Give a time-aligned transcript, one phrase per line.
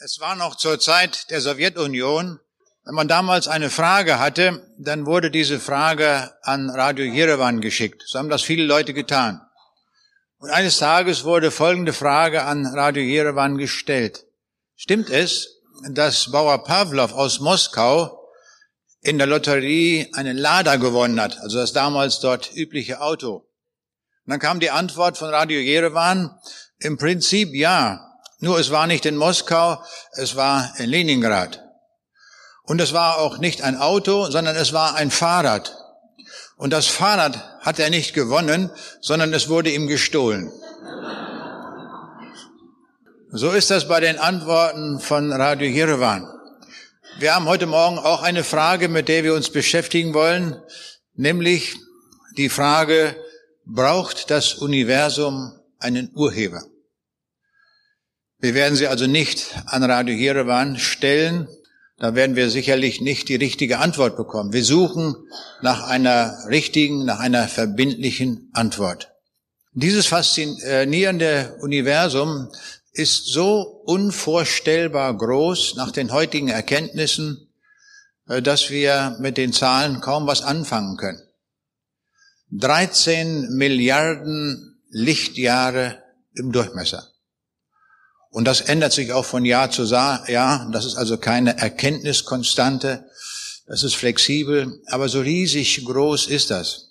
[0.00, 2.38] Es war noch zur Zeit der Sowjetunion.
[2.84, 8.04] Wenn man damals eine Frage hatte, dann wurde diese Frage an Radio Jerewan geschickt.
[8.06, 9.40] So haben das viele Leute getan.
[10.38, 14.24] Und eines Tages wurde folgende Frage an Radio Jerewan gestellt.
[14.76, 15.48] Stimmt es,
[15.90, 18.24] dass Bauer Pavlov aus Moskau
[19.00, 23.34] in der Lotterie einen Lada gewonnen hat, also das damals dort übliche Auto?
[23.34, 26.38] Und dann kam die Antwort von Radio Jerewan,
[26.78, 28.07] im Prinzip ja,
[28.40, 29.82] nur es war nicht in Moskau,
[30.12, 31.64] es war in Leningrad.
[32.64, 35.74] Und es war auch nicht ein Auto, sondern es war ein Fahrrad.
[36.56, 38.70] Und das Fahrrad hat er nicht gewonnen,
[39.00, 40.52] sondern es wurde ihm gestohlen.
[43.30, 46.26] So ist das bei den Antworten von Radio Yerevan.
[47.18, 50.60] Wir haben heute Morgen auch eine Frage, mit der wir uns beschäftigen wollen,
[51.14, 51.76] nämlich
[52.36, 53.16] die Frage,
[53.66, 56.62] braucht das Universum einen Urheber?
[58.40, 61.48] Wir werden sie also nicht an Radio Jerewan stellen.
[61.98, 64.52] Da werden wir sicherlich nicht die richtige Antwort bekommen.
[64.52, 65.16] Wir suchen
[65.60, 69.10] nach einer richtigen, nach einer verbindlichen Antwort.
[69.72, 72.48] Dieses faszinierende Universum
[72.92, 77.48] ist so unvorstellbar groß nach den heutigen Erkenntnissen,
[78.28, 81.22] äh, dass wir mit den Zahlen kaum was anfangen können.
[82.52, 86.02] 13 Milliarden Lichtjahre
[86.34, 87.08] im Durchmesser.
[88.30, 90.68] Und das ändert sich auch von Jahr zu Jahr.
[90.72, 93.06] Das ist also keine Erkenntniskonstante.
[93.66, 94.80] Das ist flexibel.
[94.86, 96.88] Aber so riesig groß ist das.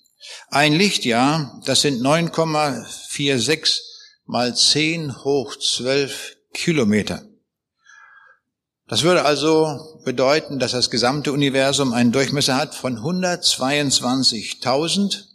[0.50, 3.80] Ein Lichtjahr, das sind 9,46
[4.26, 7.24] mal 10 hoch 12 Kilometer.
[8.88, 15.26] Das würde also bedeuten, dass das gesamte Universum einen Durchmesser hat von 122.000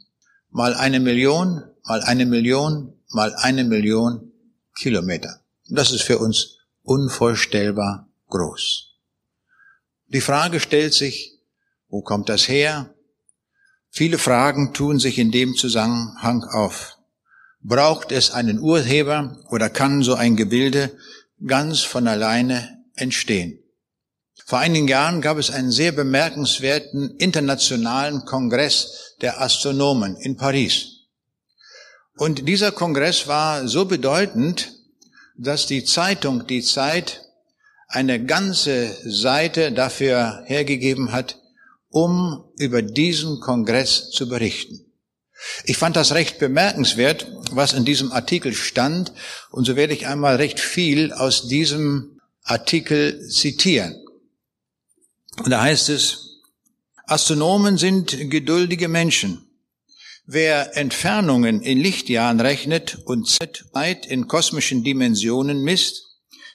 [0.51, 4.33] mal eine Million mal eine Million mal eine Million
[4.75, 5.42] Kilometer.
[5.69, 8.93] Das ist für uns unvorstellbar groß.
[10.09, 11.39] Die Frage stellt sich,
[11.89, 12.95] wo kommt das her?
[13.91, 16.99] Viele Fragen tun sich in dem Zusammenhang auf.
[17.61, 20.97] Braucht es einen Urheber oder kann so ein Gebilde
[21.47, 23.59] ganz von alleine entstehen?
[24.47, 31.07] Vor einigen Jahren gab es einen sehr bemerkenswerten internationalen Kongress der Astronomen in Paris.
[32.17, 34.73] Und dieser Kongress war so bedeutend,
[35.37, 37.23] dass die Zeitung Die Zeit
[37.89, 41.39] eine ganze Seite dafür hergegeben hat,
[41.89, 44.87] um über diesen Kongress zu berichten.
[45.65, 49.13] Ich fand das recht bemerkenswert, was in diesem Artikel stand,
[49.51, 53.97] und so werde ich einmal recht viel aus diesem Artikel zitieren.
[55.39, 56.41] Und da heißt es,
[57.07, 59.47] Astronomen sind geduldige Menschen.
[60.25, 66.03] Wer Entfernungen in Lichtjahren rechnet und Zeit in kosmischen Dimensionen misst,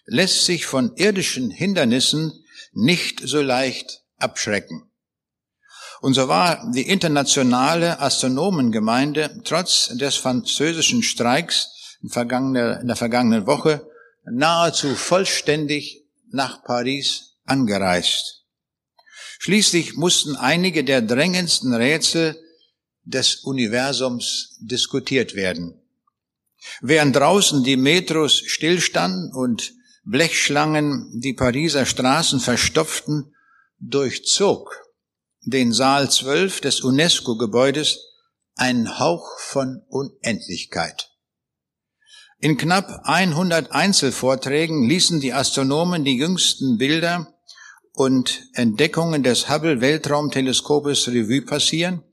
[0.05, 2.31] lässt sich von irdischen Hindernissen
[2.71, 4.89] nicht so leicht abschrecken.
[5.99, 13.85] Und so war die internationale Astronomengemeinde trotz des französischen Streiks in, der vergangenen Woche
[14.23, 18.45] nahezu vollständig nach Paris angereist.
[19.39, 22.39] Schließlich mussten einige der drängendsten Rätsel
[23.07, 25.81] des Universums diskutiert werden.
[26.81, 29.73] Während draußen die Metros stillstanden und
[30.03, 33.33] Blechschlangen die Pariser Straßen verstopften,
[33.79, 34.83] durchzog
[35.41, 37.99] den Saal 12 des UNESCO-Gebäudes
[38.55, 41.11] ein Hauch von Unendlichkeit.
[42.39, 47.33] In knapp 100 Einzelvorträgen ließen die Astronomen die jüngsten Bilder
[47.93, 52.03] und Entdeckungen des Hubble Weltraumteleskopes Revue passieren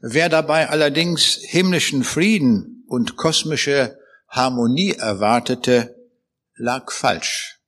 [0.00, 3.98] Wer dabei allerdings himmlischen Frieden und kosmische
[4.28, 5.96] Harmonie erwartete,
[6.56, 7.58] lag falsch.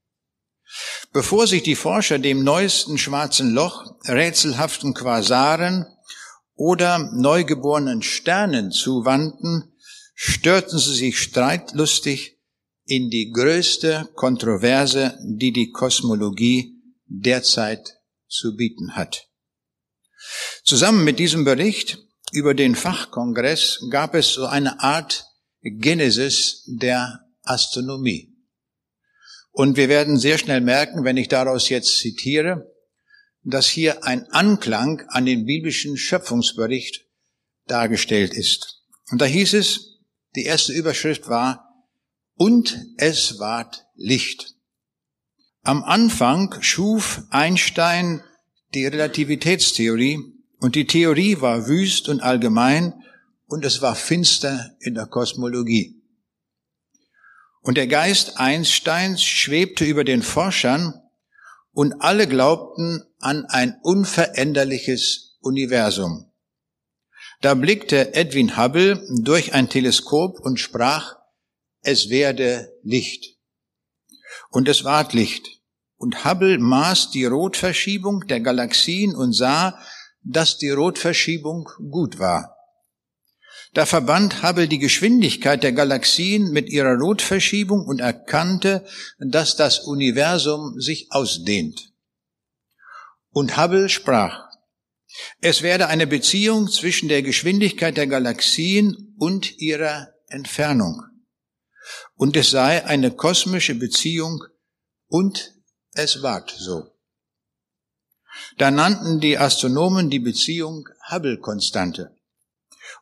[1.12, 5.86] Bevor sich die Forscher dem neuesten schwarzen Loch, rätselhaften Quasaren
[6.54, 9.74] oder neugeborenen Sternen zuwandten,
[10.14, 12.38] störten sie sich streitlustig
[12.84, 17.98] in die größte Kontroverse, die die Kosmologie derzeit
[18.28, 19.28] zu bieten hat.
[20.64, 21.98] Zusammen mit diesem Bericht
[22.32, 25.26] über den Fachkongress gab es so eine Art
[25.62, 28.32] Genesis der Astronomie.
[29.50, 32.72] Und wir werden sehr schnell merken, wenn ich daraus jetzt zitiere,
[33.44, 37.06] dass hier ein Anklang an den biblischen Schöpfungsbericht
[37.66, 38.82] dargestellt ist.
[39.10, 39.98] Und da hieß es,
[40.36, 41.68] die erste Überschrift war,
[42.34, 44.54] und es ward Licht.
[45.62, 48.24] Am Anfang schuf Einstein
[48.74, 50.20] die Relativitätstheorie
[50.58, 52.94] und die Theorie war wüst und allgemein
[53.46, 56.02] und es war finster in der Kosmologie.
[57.60, 61.00] Und der Geist Einsteins schwebte über den Forschern
[61.72, 66.30] und alle glaubten an ein unveränderliches Universum.
[67.40, 71.16] Da blickte Edwin Hubble durch ein Teleskop und sprach,
[71.80, 73.36] es werde Licht.
[74.50, 75.61] Und es ward Licht.
[76.02, 79.78] Und Hubble maß die Rotverschiebung der Galaxien und sah,
[80.24, 82.56] dass die Rotverschiebung gut war.
[83.72, 88.84] Da verband Hubble die Geschwindigkeit der Galaxien mit ihrer Rotverschiebung und erkannte,
[89.20, 91.92] dass das Universum sich ausdehnt.
[93.30, 94.48] Und Hubble sprach,
[95.40, 101.04] es werde eine Beziehung zwischen der Geschwindigkeit der Galaxien und ihrer Entfernung.
[102.16, 104.42] Und es sei eine kosmische Beziehung
[105.06, 105.51] und
[105.94, 106.88] es ward so.
[108.58, 112.16] Da nannten die Astronomen die Beziehung Hubble-Konstante.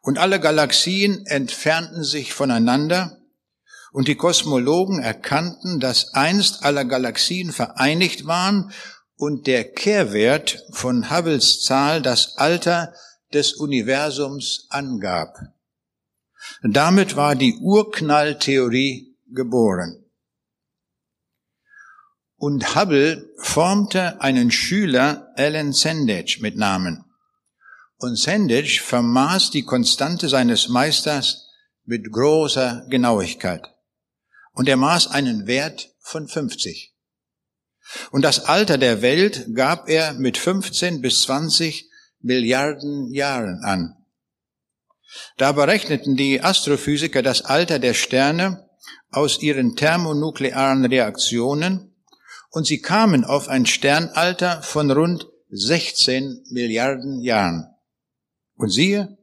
[0.02, 3.18] Und alle Galaxien entfernten sich voneinander
[3.92, 8.72] und die Kosmologen erkannten, dass einst alle Galaxien vereinigt waren
[9.16, 12.94] und der Kehrwert von Hubbles Zahl das Alter
[13.32, 15.36] des Universums angab.
[16.62, 19.99] Damit war die Urknalltheorie geboren.
[22.40, 27.04] Und Hubble formte einen Schüler, Alan Sandage, mit Namen.
[27.98, 31.50] Und Sandage vermaß die Konstante seines Meisters
[31.84, 33.68] mit großer Genauigkeit.
[34.52, 36.94] Und er maß einen Wert von 50.
[38.10, 41.90] Und das Alter der Welt gab er mit 15 bis 20
[42.20, 43.96] Milliarden Jahren an.
[45.36, 48.66] Da berechneten die Astrophysiker das Alter der Sterne
[49.10, 51.89] aus ihren thermonuklearen Reaktionen
[52.50, 57.66] und sie kamen auf ein Sternalter von rund 16 Milliarden Jahren.
[58.54, 59.18] Und siehe,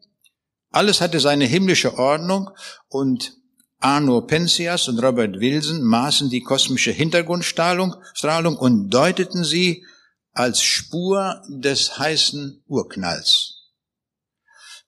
[0.72, 2.50] alles hatte seine himmlische Ordnung
[2.90, 3.34] und
[3.80, 9.86] Arno Penzias und Robert Wilson maßen die kosmische Hintergrundstrahlung Strahlung und deuteten sie
[10.34, 13.58] als Spur des heißen Urknalls.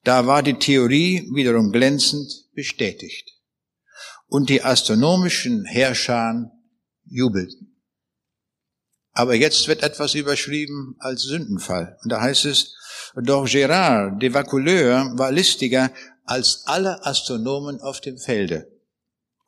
[0.02, 3.28] Da war die Theorie wiederum glänzend bestätigt.
[4.26, 6.50] Und die astronomischen Herrscher
[7.04, 7.79] jubelten.
[9.12, 11.98] Aber jetzt wird etwas überschrieben als Sündenfall.
[12.02, 12.74] Und da heißt es,
[13.16, 15.90] doch Gérard de Vaucouleur war listiger
[16.24, 18.68] als alle Astronomen auf dem Felde.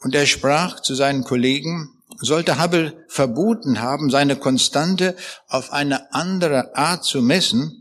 [0.00, 5.16] Und er sprach zu seinen Kollegen, sollte Hubble verboten haben, seine Konstante
[5.46, 7.78] auf eine andere Art zu messen,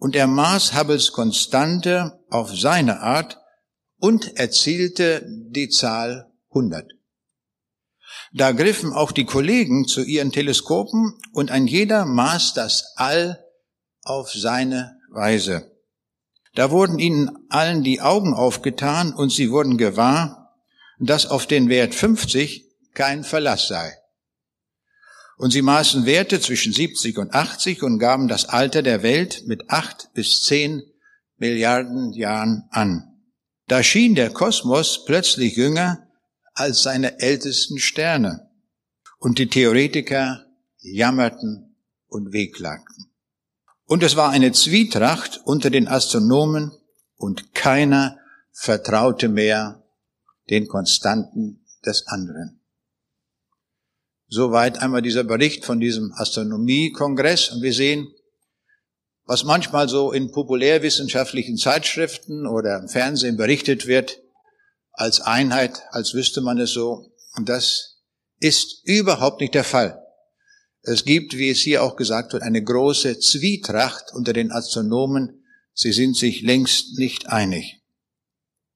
[0.00, 3.38] und er maß Hubbles Konstante auf seine Art
[3.98, 6.97] und erzielte die Zahl 100.
[8.32, 13.44] Da griffen auch die Kollegen zu ihren Teleskopen und ein jeder maß das All
[14.02, 15.72] auf seine Weise.
[16.54, 20.56] Da wurden ihnen allen die Augen aufgetan und sie wurden gewahr,
[20.98, 22.64] dass auf den Wert 50
[22.94, 23.96] kein Verlass sei.
[25.36, 29.70] Und sie maßen Werte zwischen 70 und 80 und gaben das Alter der Welt mit
[29.70, 30.82] 8 bis 10
[31.36, 33.04] Milliarden Jahren an.
[33.68, 36.07] Da schien der Kosmos plötzlich jünger
[36.58, 38.50] als seine ältesten Sterne.
[39.18, 40.46] Und die Theoretiker
[40.78, 41.76] jammerten
[42.06, 43.10] und wehklagten.
[43.84, 46.72] Und es war eine Zwietracht unter den Astronomen
[47.16, 48.18] und keiner
[48.52, 49.82] vertraute mehr
[50.50, 52.60] den Konstanten des anderen.
[54.28, 58.08] Soweit einmal dieser Bericht von diesem Astronomiekongress und wir sehen,
[59.24, 64.20] was manchmal so in populärwissenschaftlichen Zeitschriften oder im Fernsehen berichtet wird,
[64.98, 67.12] als Einheit, als wüsste man es so.
[67.36, 68.00] Und das
[68.40, 70.02] ist überhaupt nicht der Fall.
[70.82, 75.44] Es gibt, wie es hier auch gesagt wird, eine große Zwietracht unter den Astronomen.
[75.72, 77.80] Sie sind sich längst nicht einig.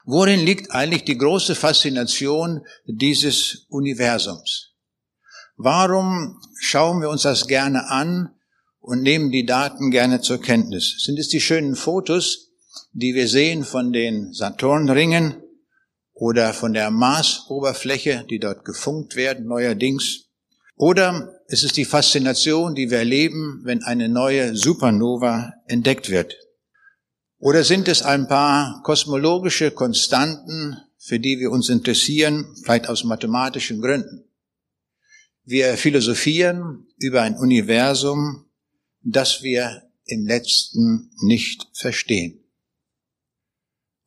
[0.05, 4.75] Worin liegt eigentlich die große Faszination dieses Universums?
[5.57, 8.31] Warum schauen wir uns das gerne an
[8.81, 11.03] und nehmen die Daten gerne zur Kenntnis?
[11.05, 12.51] Sind es die schönen Fotos,
[12.93, 15.37] die wir sehen von den Saturnringen
[16.15, 20.29] oder von der Marsoberfläche, die dort gefunkt werden neuerdings?
[20.77, 26.37] Oder ist es die Faszination, die wir erleben, wenn eine neue Supernova entdeckt wird?
[27.39, 33.81] Oder sind es ein paar kosmologische Konstanten, für die wir uns interessieren, vielleicht aus mathematischen
[33.81, 34.25] Gründen?
[35.45, 38.47] Wir philosophieren über ein Universum,
[39.03, 42.42] das wir im letzten nicht verstehen.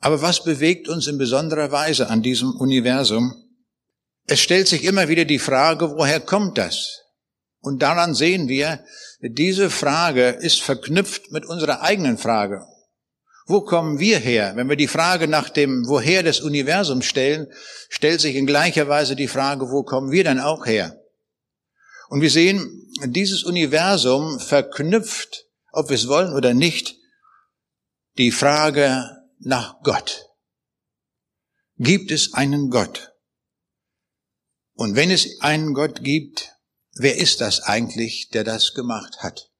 [0.05, 3.33] Aber was bewegt uns in besonderer Weise an diesem Universum?
[4.27, 7.01] Es stellt sich immer wieder die Frage, woher kommt das?
[7.59, 8.85] Und daran sehen wir,
[9.19, 12.67] diese Frage ist verknüpft mit unserer eigenen Frage.
[13.47, 14.51] Wo kommen wir her?
[14.55, 17.47] Wenn wir die Frage nach dem Woher des Universums stellen,
[17.89, 21.01] stellt sich in gleicher Weise die Frage, wo kommen wir denn auch her?
[22.09, 26.95] Und wir sehen, dieses Universum verknüpft, ob wir es wollen oder nicht,
[28.19, 30.29] die Frage nach Gott.
[31.77, 33.13] Gibt es einen Gott?
[34.73, 36.53] Und wenn es einen Gott gibt,
[36.93, 39.51] wer ist das eigentlich, der das gemacht hat?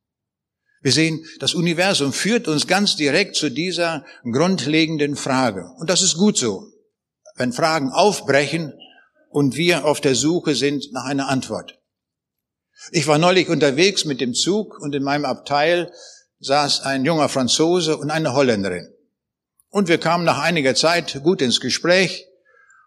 [0.81, 5.65] Wir sehen, das Universum führt uns ganz direkt zu dieser grundlegenden Frage.
[5.77, 6.71] Und das ist gut so,
[7.35, 8.73] wenn Fragen aufbrechen
[9.29, 11.79] und wir auf der Suche sind nach einer Antwort.
[12.91, 15.91] Ich war neulich unterwegs mit dem Zug und in meinem Abteil
[16.39, 18.94] saß ein junger Franzose und eine Holländerin.
[19.75, 22.29] Und wir kamen nach einiger Zeit gut ins Gespräch.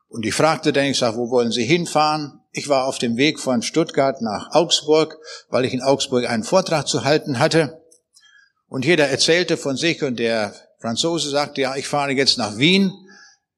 [0.08, 2.40] Und ich fragte dann, ich sag, wo wollen Sie hinfahren?
[2.50, 5.18] Ich war auf dem Weg von Stuttgart nach Augsburg,
[5.50, 7.82] weil ich in Augsburg einen Vortrag zu halten hatte.
[8.68, 12.90] Und jeder erzählte von sich und der Franzose sagte, ja, ich fahre jetzt nach Wien.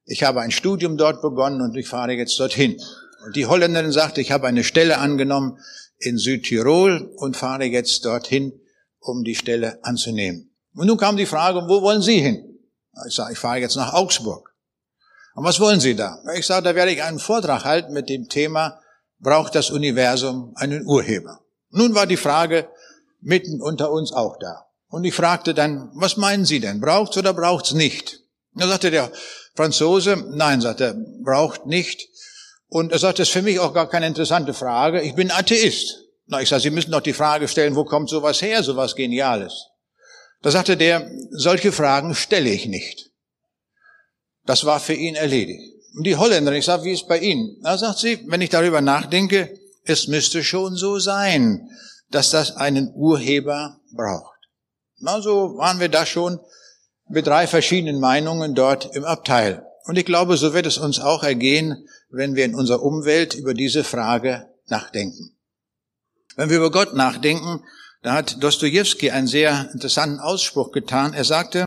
[0.06, 2.82] Ich habe ein Studium dort begonnen und ich fahre jetzt dorthin.
[3.24, 5.56] Und die Holländerin sagte, ich habe eine Stelle angenommen
[5.98, 8.60] in Südtirol und fahre jetzt dorthin,
[8.98, 10.50] um die Stelle anzunehmen.
[10.74, 12.49] Und nun kam die Frage, wo wollen Sie hin?
[13.06, 14.54] Ich sage, ich fahre jetzt nach Augsburg.
[15.34, 16.18] Und was wollen Sie da?
[16.34, 18.80] Ich sage, da werde ich einen Vortrag halten mit dem Thema,
[19.18, 21.40] braucht das Universum einen Urheber?
[21.70, 22.68] Nun war die Frage
[23.20, 24.66] mitten unter uns auch da.
[24.88, 26.80] Und ich fragte dann, was meinen Sie denn?
[26.80, 28.20] Braucht's oder braucht's nicht?
[28.54, 29.12] Da sagte der
[29.54, 32.08] Franzose, nein, sagte er, braucht nicht.
[32.68, 35.02] Und er sagte, das ist für mich auch gar keine interessante Frage.
[35.02, 36.04] Ich bin Atheist.
[36.26, 39.69] Na, ich sage, Sie müssen doch die Frage stellen, wo kommt sowas her, sowas Geniales?
[40.42, 43.10] Da sagte der, solche Fragen stelle ich nicht.
[44.46, 45.62] Das war für ihn erledigt.
[45.94, 47.60] Und die Holländerin, ich sage, wie ist bei Ihnen?
[47.62, 51.68] Da sagt sie, wenn ich darüber nachdenke, es müsste schon so sein,
[52.10, 54.38] dass das einen Urheber braucht.
[54.98, 56.40] Na, so waren wir da schon
[57.08, 59.64] mit drei verschiedenen Meinungen dort im Abteil.
[59.84, 63.54] Und ich glaube, so wird es uns auch ergehen, wenn wir in unserer Umwelt über
[63.54, 65.36] diese Frage nachdenken.
[66.36, 67.64] Wenn wir über Gott nachdenken,
[68.02, 71.12] da hat Dostoevsky einen sehr interessanten Ausspruch getan.
[71.12, 71.64] Er sagte,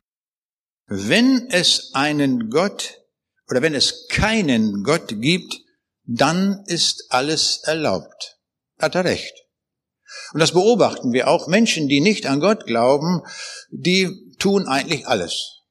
[0.87, 3.01] wenn es einen Gott
[3.49, 5.61] oder wenn es keinen Gott gibt,
[6.05, 8.39] dann ist alles erlaubt.
[8.79, 9.33] Hat er recht.
[10.33, 11.47] Und das beobachten wir auch.
[11.47, 13.21] Menschen, die nicht an Gott glauben,
[13.69, 15.61] die tun eigentlich alles.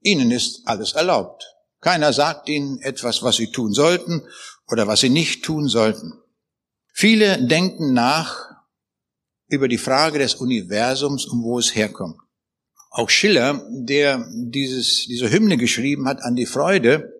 [0.00, 1.44] Ihnen ist alles erlaubt.
[1.80, 4.26] Keiner sagt ihnen etwas, was sie tun sollten
[4.68, 6.12] oder was sie nicht tun sollten.
[6.92, 8.51] Viele denken nach
[9.52, 12.16] über die Frage des Universums und wo es herkommt.
[12.90, 17.12] Auch Schiller, der dieses, diese Hymne geschrieben hat an die Freude,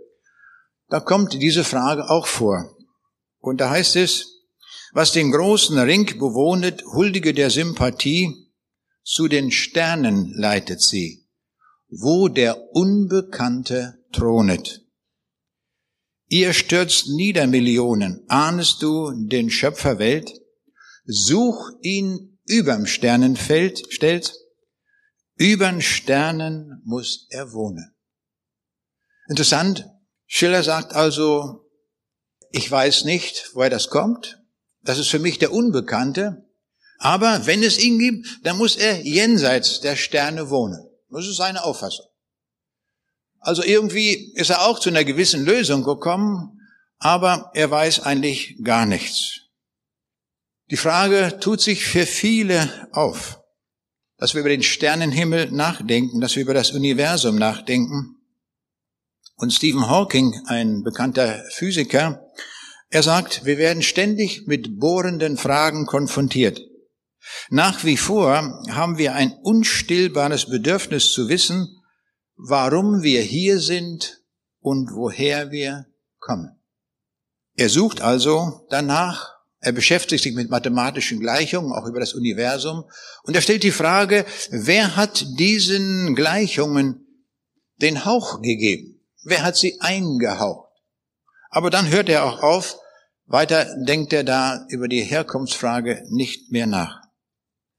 [0.88, 2.76] da kommt diese Frage auch vor.
[3.38, 4.42] Und da heißt es,
[4.92, 8.34] was den großen Ring bewohnet, huldige der Sympathie,
[9.04, 11.26] zu den Sternen leitet sie,
[11.88, 14.82] wo der Unbekannte thronet.
[16.28, 20.41] Ihr stürzt nieder Millionen, ahnest du den Schöpfer Welt?
[21.04, 24.34] Such ihn überm Sternenfeld, stellt,
[25.36, 27.94] übern Sternen muss er wohnen.
[29.28, 29.88] Interessant,
[30.26, 31.68] Schiller sagt also,
[32.50, 34.42] ich weiß nicht, woher das kommt,
[34.82, 36.44] das ist für mich der Unbekannte.
[36.98, 40.78] Aber wenn es ihn gibt, dann muss er jenseits der Sterne wohnen.
[41.10, 42.06] Das ist seine Auffassung.
[43.40, 46.60] Also irgendwie ist er auch zu einer gewissen Lösung gekommen,
[46.98, 49.41] aber er weiß eigentlich gar nichts.
[50.72, 53.42] Die Frage tut sich für viele auf,
[54.16, 58.16] dass wir über den Sternenhimmel nachdenken, dass wir über das Universum nachdenken.
[59.36, 62.26] Und Stephen Hawking, ein bekannter Physiker,
[62.88, 66.58] er sagt, wir werden ständig mit bohrenden Fragen konfrontiert.
[67.50, 71.82] Nach wie vor haben wir ein unstillbares Bedürfnis zu wissen,
[72.36, 74.22] warum wir hier sind
[74.60, 75.84] und woher wir
[76.18, 76.62] kommen.
[77.56, 79.31] Er sucht also danach,
[79.62, 82.84] er beschäftigt sich mit mathematischen Gleichungen, auch über das Universum,
[83.22, 87.06] und er stellt die Frage, wer hat diesen Gleichungen
[87.76, 89.00] den Hauch gegeben?
[89.22, 90.68] Wer hat sie eingehaucht?
[91.48, 92.76] Aber dann hört er auch auf,
[93.26, 97.00] weiter denkt er da über die Herkunftsfrage nicht mehr nach.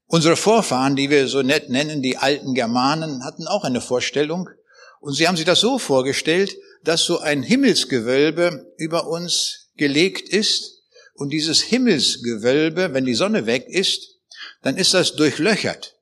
[0.06, 4.48] Unsere Vorfahren, die wir so nett nennen, die alten Germanen, hatten auch eine Vorstellung.
[5.00, 10.73] Und sie haben sich das so vorgestellt, dass so ein Himmelsgewölbe über uns gelegt ist.
[11.14, 14.20] Und dieses Himmelsgewölbe, wenn die Sonne weg ist,
[14.62, 15.96] dann ist das durchlöchert.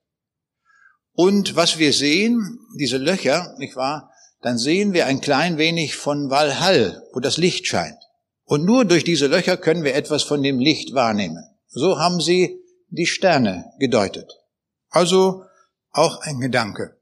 [1.12, 6.30] Und was wir sehen, diese Löcher, nicht wahr, dann sehen wir ein klein wenig von
[6.30, 7.98] Walhall, wo das Licht scheint.
[8.44, 11.44] Und nur durch diese Löcher können wir etwas von dem Licht wahrnehmen.
[11.68, 14.30] So haben sie die Sterne gedeutet.
[14.88, 15.44] Also
[15.90, 16.98] auch ein Gedanke.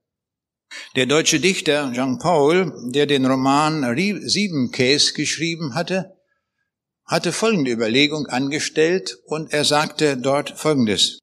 [0.97, 6.17] Der deutsche Dichter Jean Paul, der den Roman Siebenkäs geschrieben hatte,
[7.11, 11.19] hatte folgende Überlegung angestellt und er sagte dort Folgendes.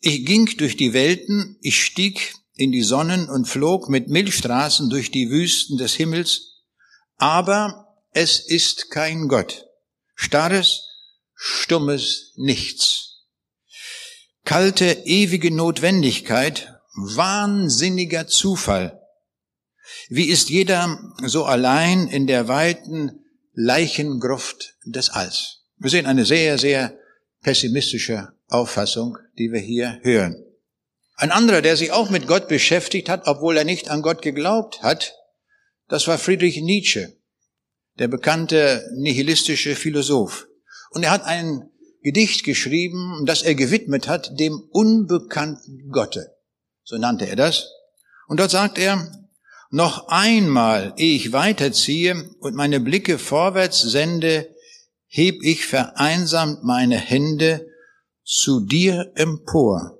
[0.00, 5.12] Ich ging durch die Welten, ich stieg in die Sonnen und flog mit Milchstraßen durch
[5.12, 6.64] die Wüsten des Himmels,
[7.18, 9.64] aber es ist kein Gott,
[10.16, 10.82] starres,
[11.36, 13.28] stummes Nichts.
[14.44, 19.00] Kalte, ewige Notwendigkeit, wahnsinniger Zufall.
[20.08, 25.64] Wie ist jeder so allein in der weiten Leichengruft des Alls?
[25.76, 26.98] Wir sehen eine sehr, sehr
[27.42, 30.44] pessimistische Auffassung, die wir hier hören.
[31.14, 34.82] Ein anderer, der sich auch mit Gott beschäftigt hat, obwohl er nicht an Gott geglaubt
[34.82, 35.14] hat,
[35.88, 37.16] das war Friedrich Nietzsche,
[37.98, 40.46] der bekannte nihilistische Philosoph.
[40.90, 41.70] Und er hat ein
[42.02, 46.34] Gedicht geschrieben, das er gewidmet hat dem unbekannten Gotte.
[46.84, 47.68] So nannte er das.
[48.28, 49.10] Und dort sagt er,
[49.70, 54.54] noch einmal, ehe ich weiterziehe und meine Blicke vorwärts sende,
[55.08, 57.66] heb ich vereinsamt meine Hände
[58.22, 59.98] zu dir empor,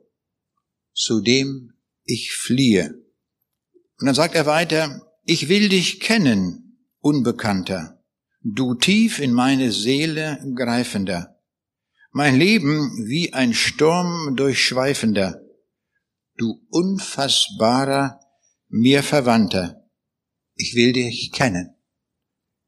[0.92, 1.72] zu dem
[2.04, 2.94] ich fliehe.
[3.98, 6.64] Und dann sagt er weiter, ich will dich kennen,
[7.00, 8.04] Unbekannter,
[8.42, 11.40] du tief in meine Seele greifender,
[12.10, 15.40] mein Leben wie ein Sturm durchschweifender,
[16.36, 18.20] du unfassbarer,
[18.68, 19.88] mir Verwandter,
[20.54, 21.76] ich will dich kennen,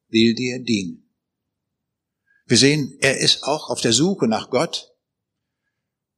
[0.08, 1.09] will dir dienen.
[2.50, 4.92] Wir sehen, er ist auch auf der Suche nach Gott,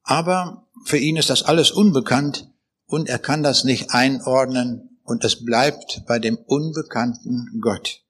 [0.03, 2.51] aber für ihn ist das alles unbekannt
[2.87, 8.01] und er kann das nicht einordnen und es bleibt bei dem unbekannten Gott.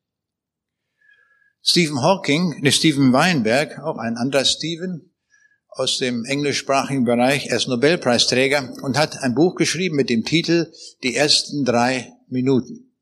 [1.62, 5.16] Stephen Hawking, ne Stephen Weinberg, auch ein anderer Stephen
[5.66, 10.72] aus dem englischsprachigen Bereich, er ist Nobelpreisträger und hat ein Buch geschrieben mit dem Titel
[11.02, 12.94] Die ersten drei Minuten.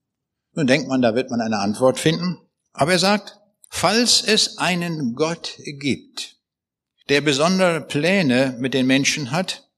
[0.54, 2.38] Nun denkt man, da wird man eine Antwort finden.
[2.72, 3.39] Aber er sagt,
[3.70, 6.36] falls es einen Gott gibt,
[7.08, 9.68] der besondere Pläne mit den Menschen hat,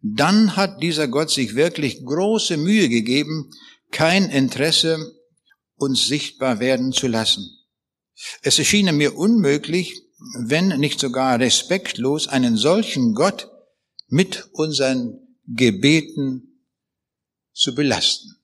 [0.00, 3.50] dann hat dieser Gott sich wirklich große Mühe gegeben,
[3.90, 5.14] kein Interesse
[5.76, 7.48] uns sichtbar werden zu lassen.
[8.42, 10.02] Es erschien mir unmöglich,
[10.40, 13.50] wenn nicht sogar respektlos, einen solchen Gott
[14.08, 16.60] mit unseren Gebeten
[17.52, 18.36] zu belasten.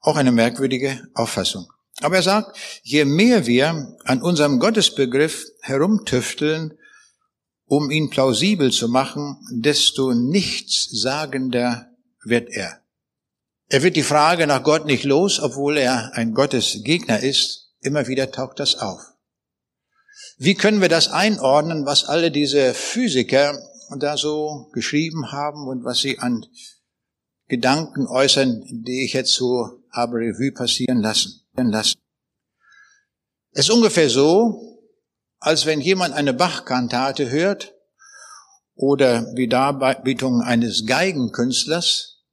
[0.00, 1.70] Auch eine merkwürdige Auffassung.
[2.00, 6.78] Aber er sagt, je mehr wir an unserem Gottesbegriff herumtüfteln,
[7.64, 11.90] um ihn plausibel zu machen, desto nichtssagender
[12.24, 12.82] wird er.
[13.68, 17.72] Er wird die Frage nach Gott nicht los, obwohl er ein Gottesgegner ist.
[17.80, 19.00] Immer wieder taucht das auf.
[20.38, 23.58] Wie können wir das einordnen, was alle diese Physiker
[23.98, 26.46] da so geschrieben haben und was sie an
[27.48, 31.45] Gedanken äußern, die ich jetzt so habe Revue passieren lassen?
[31.58, 31.96] Es
[33.52, 34.82] ist ungefähr so,
[35.38, 37.74] als wenn jemand eine Bachkantate hört
[38.74, 42.24] oder wie Darbietungen eines Geigenkünstlers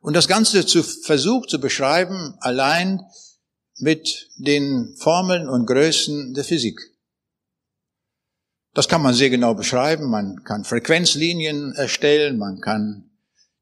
[0.00, 3.00] und das Ganze zu versucht zu beschreiben allein
[3.76, 6.80] mit den Formeln und Größen der Physik.
[8.74, 10.10] Das kann man sehr genau beschreiben.
[10.10, 13.10] Man kann Frequenzlinien erstellen, man kann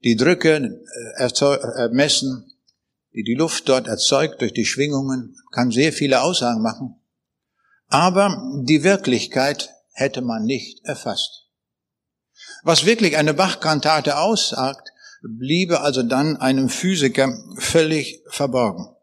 [0.04, 0.80] die Drücke
[1.16, 2.55] äh, messen,
[3.16, 7.00] die die Luft dort erzeugt durch die Schwingungen, kann sehr viele Aussagen machen.
[7.88, 11.46] Aber die Wirklichkeit hätte man nicht erfasst.
[12.62, 18.94] Was wirklich eine Bachkantate aussagt, bliebe also dann einem Physiker völlig verborgen.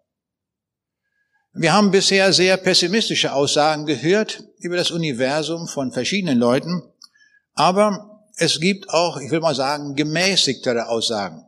[1.53, 6.83] Wir haben bisher sehr pessimistische Aussagen gehört über das Universum von verschiedenen Leuten,
[7.53, 11.47] aber es gibt auch, ich will mal sagen, gemäßigtere Aussagen.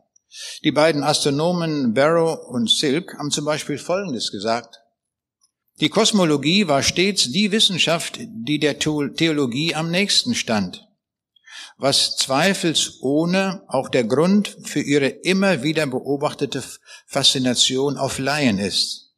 [0.64, 4.80] Die beiden Astronomen Barrow und Silk haben zum Beispiel Folgendes gesagt.
[5.80, 10.88] Die Kosmologie war stets die Wissenschaft, die der Theologie am nächsten stand,
[11.76, 16.62] was zweifelsohne auch der Grund für ihre immer wieder beobachtete
[17.06, 19.14] Faszination auf Laien ist.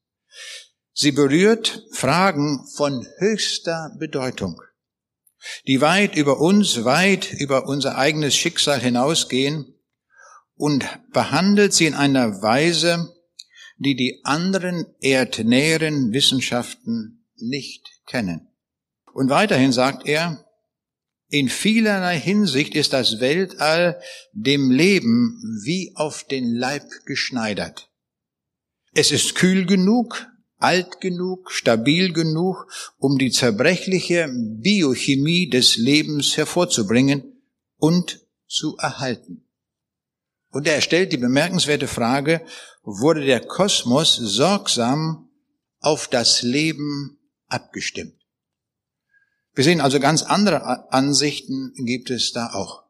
[0.92, 4.60] Sie berührt Fragen von höchster Bedeutung,
[5.68, 9.77] die weit über uns, weit über unser eigenes Schicksal hinausgehen
[10.58, 13.14] und behandelt sie in einer Weise,
[13.78, 18.48] die die anderen erdnäheren Wissenschaften nicht kennen.
[19.14, 20.44] Und weiterhin sagt er,
[21.30, 24.00] in vielerlei Hinsicht ist das Weltall
[24.32, 27.90] dem Leben wie auf den Leib geschneidert.
[28.94, 32.66] Es ist kühl genug, alt genug, stabil genug,
[32.96, 37.42] um die zerbrechliche Biochemie des Lebens hervorzubringen
[37.76, 39.47] und zu erhalten.
[40.50, 42.40] Und er stellt die bemerkenswerte Frage,
[42.82, 45.28] wurde der Kosmos sorgsam
[45.80, 48.14] auf das Leben abgestimmt?
[49.54, 52.84] Wir sehen also ganz andere Ansichten gibt es da auch.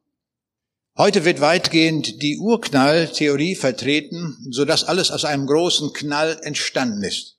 [0.96, 7.38] Heute wird weitgehend die Urknalltheorie vertreten, so dass alles aus einem großen Knall entstanden ist.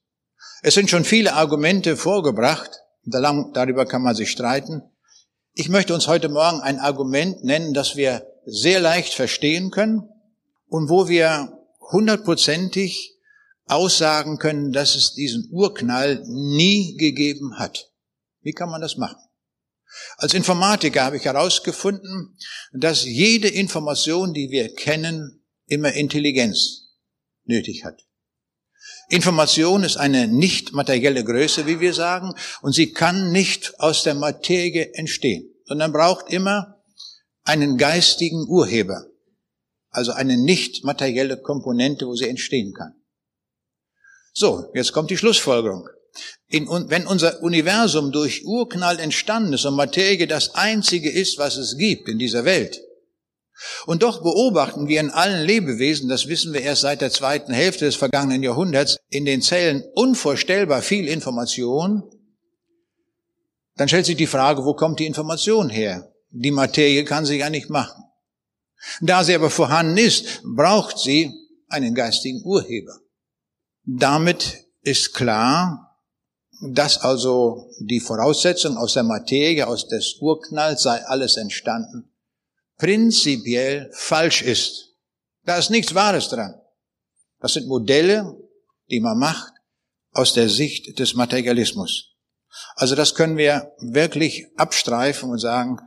[0.62, 2.72] Es sind schon viele Argumente vorgebracht,
[3.04, 4.82] darüber kann man sich streiten.
[5.54, 10.10] Ich möchte uns heute Morgen ein Argument nennen, das wir sehr leicht verstehen können
[10.68, 11.58] und wo wir
[11.92, 13.16] hundertprozentig
[13.66, 17.92] aussagen können, dass es diesen Urknall nie gegeben hat.
[18.42, 19.22] Wie kann man das machen?
[20.18, 22.38] Als Informatiker habe ich herausgefunden,
[22.74, 26.90] dass jede Information, die wir kennen, immer Intelligenz
[27.46, 28.06] nötig hat.
[29.10, 34.14] Information ist eine nicht materielle Größe, wie wir sagen, und sie kann nicht aus der
[34.14, 36.79] Materie entstehen, sondern braucht immer
[37.44, 39.06] einen geistigen Urheber,
[39.90, 42.94] also eine nicht materielle Komponente, wo sie entstehen kann.
[44.34, 45.88] So, jetzt kommt die Schlussfolgerung.
[46.48, 51.78] In, wenn unser Universum durch Urknall entstanden ist und Materie das einzige ist, was es
[51.78, 52.82] gibt in dieser Welt,
[53.86, 57.86] und doch beobachten wir in allen Lebewesen, das wissen wir erst seit der zweiten Hälfte
[57.86, 62.04] des vergangenen Jahrhunderts, in den Zellen unvorstellbar viel Information,
[63.76, 66.09] dann stellt sich die Frage, wo kommt die Information her?
[66.32, 68.04] Die Materie kann sie ja nicht machen.
[69.02, 71.34] Da sie aber vorhanden ist, braucht sie
[71.68, 73.00] einen geistigen Urheber.
[73.84, 75.98] Damit ist klar,
[76.62, 82.12] dass also die Voraussetzung aus der Materie, aus des Urknalls sei alles entstanden,
[82.78, 84.96] prinzipiell falsch ist.
[85.46, 86.56] Da ist nichts Wahres dran.
[87.40, 88.36] Das sind Modelle,
[88.90, 89.54] die man macht
[90.12, 92.16] aus der Sicht des Materialismus.
[92.76, 95.80] Also das können wir wirklich abstreifen und sagen,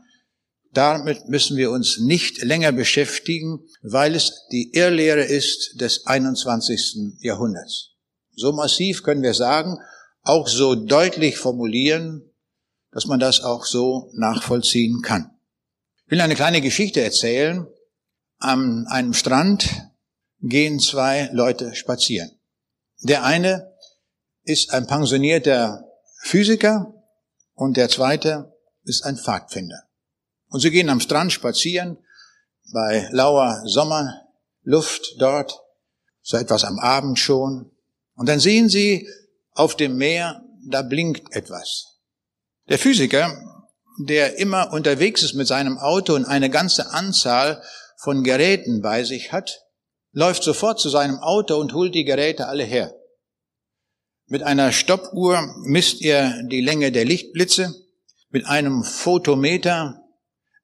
[0.72, 7.18] damit müssen wir uns nicht länger beschäftigen, weil es die Irrlehre ist des 21.
[7.20, 7.90] Jahrhunderts.
[8.34, 9.78] So massiv können wir sagen,
[10.22, 12.22] auch so deutlich formulieren,
[12.90, 15.30] dass man das auch so nachvollziehen kann.
[16.06, 17.66] Ich will eine kleine Geschichte erzählen.
[18.38, 19.68] An einem Strand
[20.40, 22.30] gehen zwei Leute spazieren.
[23.00, 23.72] Der eine
[24.44, 25.84] ist ein pensionierter
[26.22, 26.94] Physiker
[27.54, 29.82] und der zweite ist ein Pfadfinder.
[30.52, 31.96] Und sie gehen am Strand spazieren,
[32.74, 35.58] bei lauer Sommerluft dort,
[36.20, 37.70] so etwas am Abend schon.
[38.16, 39.08] Und dann sehen sie
[39.54, 42.00] auf dem Meer, da blinkt etwas.
[42.68, 43.34] Der Physiker,
[43.98, 47.62] der immer unterwegs ist mit seinem Auto und eine ganze Anzahl
[47.96, 49.62] von Geräten bei sich hat,
[50.12, 52.94] läuft sofort zu seinem Auto und holt die Geräte alle her.
[54.26, 57.74] Mit einer Stoppuhr misst er die Länge der Lichtblitze,
[58.28, 60.01] mit einem Photometer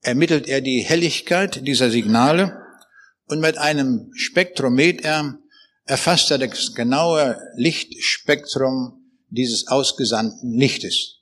[0.00, 2.56] ermittelt er die Helligkeit dieser Signale
[3.26, 5.38] und mit einem Spektrometer
[5.84, 11.16] erfasst er das genaue Lichtspektrum dieses ausgesandten Lichtes.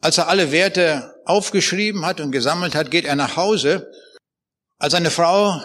[0.00, 3.90] Als er alle Werte aufgeschrieben hat und gesammelt hat, geht er nach Hause.
[4.78, 5.60] Als seine Frau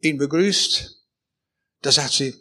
[0.00, 0.96] ihn begrüßt,
[1.82, 2.34] da sagt sie,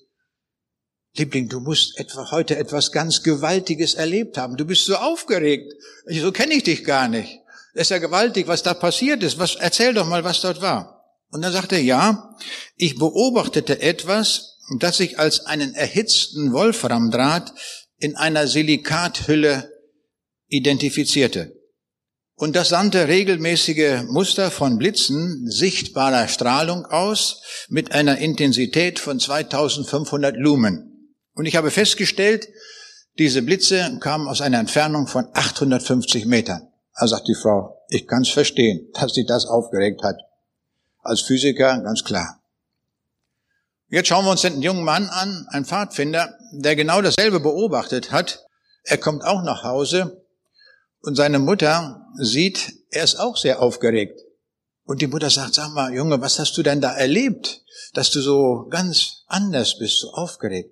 [1.18, 4.58] Liebling, du musst etwa heute etwas ganz Gewaltiges erlebt haben.
[4.58, 5.72] Du bist so aufgeregt.
[6.08, 7.40] So kenne ich dich gar nicht.
[7.76, 9.38] Das ist ja gewaltig, was da passiert ist.
[9.38, 11.04] Was, erzähl doch mal, was dort war.
[11.30, 12.34] Und dann sagt er, ja,
[12.78, 17.54] ich beobachtete etwas, das sich als einen erhitzten Wolframdraht
[17.98, 19.70] in einer Silikathülle
[20.48, 21.54] identifizierte.
[22.36, 30.38] Und das sandte regelmäßige Muster von Blitzen sichtbarer Strahlung aus mit einer Intensität von 2500
[30.38, 31.18] Lumen.
[31.34, 32.48] Und ich habe festgestellt,
[33.18, 36.70] diese Blitze kamen aus einer Entfernung von 850 Metern.
[36.98, 40.18] Da sagt die Frau, ich kann es verstehen, dass sie das aufgeregt hat.
[41.02, 42.42] Als Physiker ganz klar.
[43.90, 48.46] Jetzt schauen wir uns den jungen Mann an, ein Pfadfinder, der genau dasselbe beobachtet hat.
[48.84, 50.26] Er kommt auch nach Hause
[51.02, 54.22] und seine Mutter sieht, er ist auch sehr aufgeregt.
[54.86, 58.22] Und die Mutter sagt, sag mal, Junge, was hast du denn da erlebt, dass du
[58.22, 60.72] so ganz anders bist, so aufgeregt?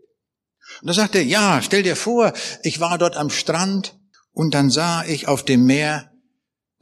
[0.81, 2.33] Und da sagt er, ja, stell dir vor,
[2.63, 3.95] ich war dort am Strand
[4.31, 6.12] und dann sah ich auf dem Meer,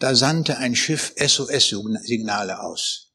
[0.01, 3.13] da sandte ein Schiff SOS-Signale aus.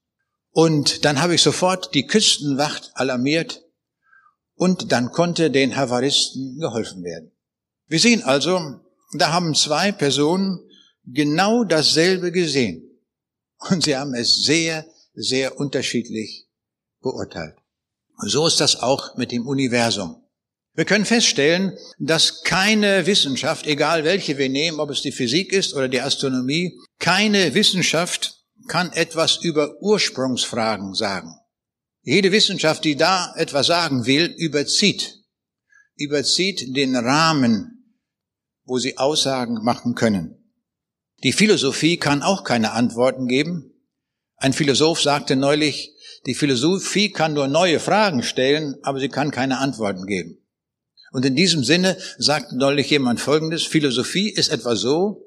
[0.51, 3.65] Und dann habe ich sofort die Küstenwacht alarmiert
[4.55, 7.33] und dann konnte den Havaristen geholfen werden.
[7.89, 8.81] Wir sehen also,
[9.13, 10.61] da haben zwei Personen
[11.05, 12.83] genau dasselbe gesehen.
[13.69, 16.47] Und sie haben es sehr, sehr unterschiedlich
[17.01, 17.57] beurteilt.
[18.19, 20.23] Und so ist das auch mit dem Universum.
[20.77, 25.73] Wir können feststellen, dass keine Wissenschaft, egal welche wir nehmen, ob es die Physik ist
[25.73, 31.35] oder die Astronomie, keine Wissenschaft kann etwas über Ursprungsfragen sagen.
[32.03, 35.15] Jede Wissenschaft, die da etwas sagen will, überzieht,
[35.97, 37.95] überzieht den Rahmen,
[38.65, 40.53] wo sie Aussagen machen können.
[41.23, 43.73] Die Philosophie kann auch keine Antworten geben.
[44.37, 45.95] Ein Philosoph sagte neulich,
[46.27, 50.46] die Philosophie kann nur neue Fragen stellen, aber sie kann keine Antworten geben.
[51.17, 55.25] Und in diesem Sinne sagt neulich jemand Folgendes, Philosophie ist etwa so,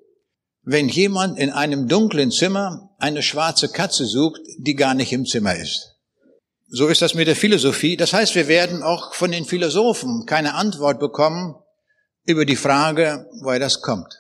[0.62, 5.56] wenn jemand in einem dunklen Zimmer eine schwarze Katze sucht, die gar nicht im Zimmer
[5.56, 5.96] ist.
[6.68, 7.98] So ist das mit der Philosophie.
[7.98, 11.56] Das heißt, wir werden auch von den Philosophen keine Antwort bekommen
[12.24, 14.14] über die Frage, woher das kommt.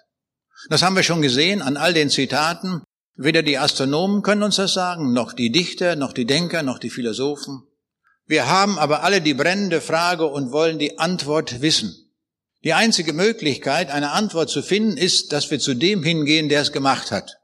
[0.71, 2.81] Das haben wir schon gesehen an all den Zitaten.
[3.13, 6.89] Weder die Astronomen können uns das sagen, noch die Dichter, noch die Denker, noch die
[6.89, 7.61] Philosophen.
[8.29, 12.13] Wir haben aber alle die brennende Frage und wollen die Antwort wissen.
[12.63, 16.71] Die einzige Möglichkeit, eine Antwort zu finden, ist, dass wir zu dem hingehen, der es
[16.71, 17.39] gemacht hat.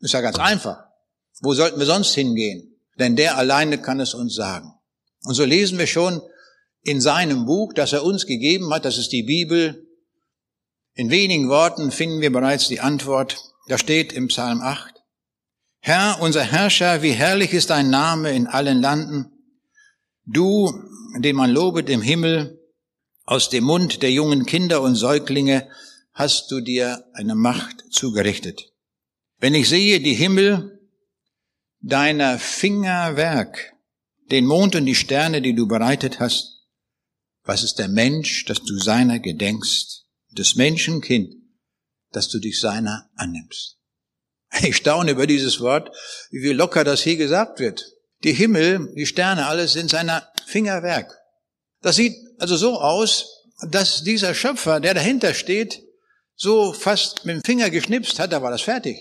[0.00, 0.84] Ist ja ganz einfach.
[1.40, 2.78] Wo sollten wir sonst hingehen?
[2.98, 4.74] Denn der alleine kann es uns sagen.
[5.24, 6.20] Und so lesen wir schon
[6.82, 9.86] in seinem Buch, das er uns gegeben hat, das ist die Bibel,
[10.92, 13.38] in wenigen Worten finden wir bereits die Antwort.
[13.68, 14.92] Da steht im Psalm 8,
[15.78, 19.31] Herr, unser Herrscher, wie herrlich ist dein Name in allen Landen.
[20.24, 20.72] Du,
[21.18, 22.58] den man lobet im Himmel,
[23.24, 25.68] aus dem Mund der jungen Kinder und Säuglinge
[26.12, 28.72] hast du dir eine Macht zugerichtet.
[29.38, 30.80] Wenn ich sehe die Himmel,
[31.80, 33.74] deiner Finger Werk,
[34.30, 36.66] den Mond und die Sterne, die du bereitet hast,
[37.44, 40.02] was ist der Mensch, dass du seiner gedenkst?
[40.32, 41.34] des Menschenkind,
[42.10, 43.78] dass du dich seiner annimmst.
[44.62, 45.90] Ich staune über dieses Wort,
[46.30, 47.91] wie locker das hier gesagt wird.
[48.24, 51.18] Die Himmel, die Sterne, alles sind seiner Fingerwerk.
[51.80, 55.82] Das sieht also so aus, dass dieser Schöpfer, der dahinter steht,
[56.36, 58.98] so fast mit dem Finger geschnipst hat, da war das fertig.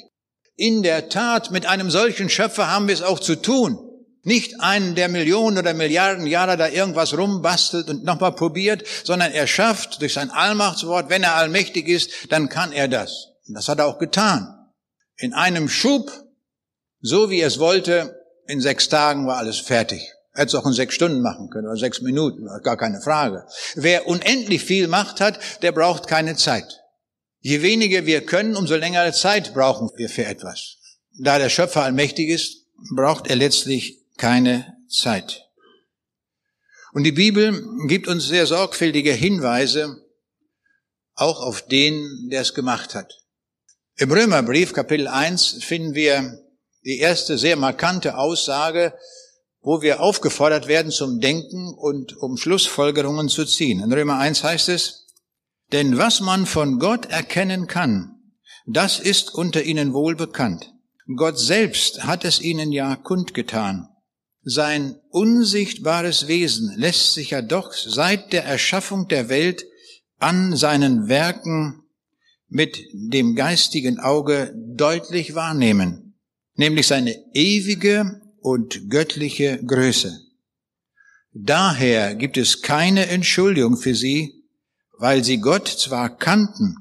[0.55, 3.79] In der Tat, mit einem solchen Schöpfer haben wir es auch zu tun.
[4.23, 9.47] Nicht einen, der Millionen oder Milliarden Jahre da irgendwas rumbastelt und nochmal probiert, sondern er
[9.47, 13.29] schafft durch sein Allmachtswort, wenn er allmächtig ist, dann kann er das.
[13.47, 14.53] Und das hat er auch getan.
[15.17, 16.11] In einem Schub,
[17.01, 18.20] so wie er es wollte,
[18.51, 20.11] in sechs Tagen war alles fertig.
[20.33, 23.45] Er hätte es auch in sechs Stunden machen können oder sechs Minuten, gar keine Frage.
[23.75, 26.81] Wer unendlich viel Macht hat, der braucht keine Zeit.
[27.39, 30.77] Je weniger wir können, umso längere Zeit brauchen wir für etwas.
[31.17, 35.45] Da der Schöpfer allmächtig ist, braucht er letztlich keine Zeit.
[36.93, 39.97] Und die Bibel gibt uns sehr sorgfältige Hinweise
[41.15, 43.13] auch auf den, der es gemacht hat.
[43.95, 46.41] Im Römerbrief Kapitel 1 finden wir
[46.85, 48.93] die erste sehr markante Aussage,
[49.61, 53.81] wo wir aufgefordert werden zum Denken und um Schlussfolgerungen zu ziehen.
[53.81, 55.07] In Römer 1 heißt es,
[55.71, 58.15] denn was man von Gott erkennen kann,
[58.65, 60.73] das ist unter ihnen wohl bekannt.
[61.15, 63.87] Gott selbst hat es ihnen ja kundgetan.
[64.43, 69.65] Sein unsichtbares Wesen lässt sich ja doch seit der Erschaffung der Welt
[70.17, 71.83] an seinen Werken
[72.47, 76.10] mit dem geistigen Auge deutlich wahrnehmen,
[76.61, 80.17] nämlich seine ewige und göttliche Größe.
[81.33, 84.45] Daher gibt es keine Entschuldigung für sie,
[84.97, 86.77] weil sie Gott zwar kannten,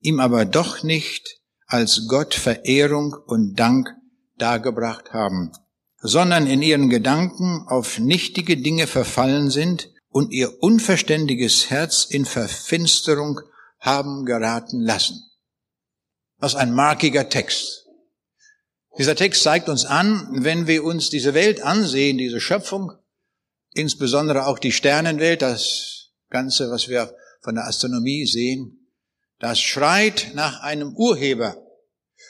[0.00, 3.88] ihm aber doch nicht als Gott Verehrung und Dank
[4.36, 5.52] dargebracht haben
[6.06, 13.40] sondern in ihren Gedanken auf nichtige Dinge verfallen sind und ihr unverständiges Herz in Verfinsterung
[13.80, 15.22] haben geraten lassen.
[16.38, 17.85] Was ein markiger Text.
[18.98, 22.92] Dieser Text zeigt uns an, wenn wir uns diese Welt ansehen, diese Schöpfung,
[23.72, 28.88] insbesondere auch die Sternenwelt, das Ganze, was wir von der Astronomie sehen,
[29.38, 31.62] das schreit nach einem Urheber,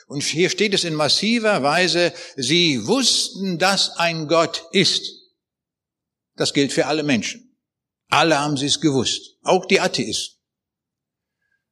[0.09, 5.05] und hier steht es in massiver Weise, sie wussten, dass ein Gott ist.
[6.37, 7.57] Das gilt für alle Menschen.
[8.09, 10.37] Alle haben sie es gewusst, auch die Atheisten.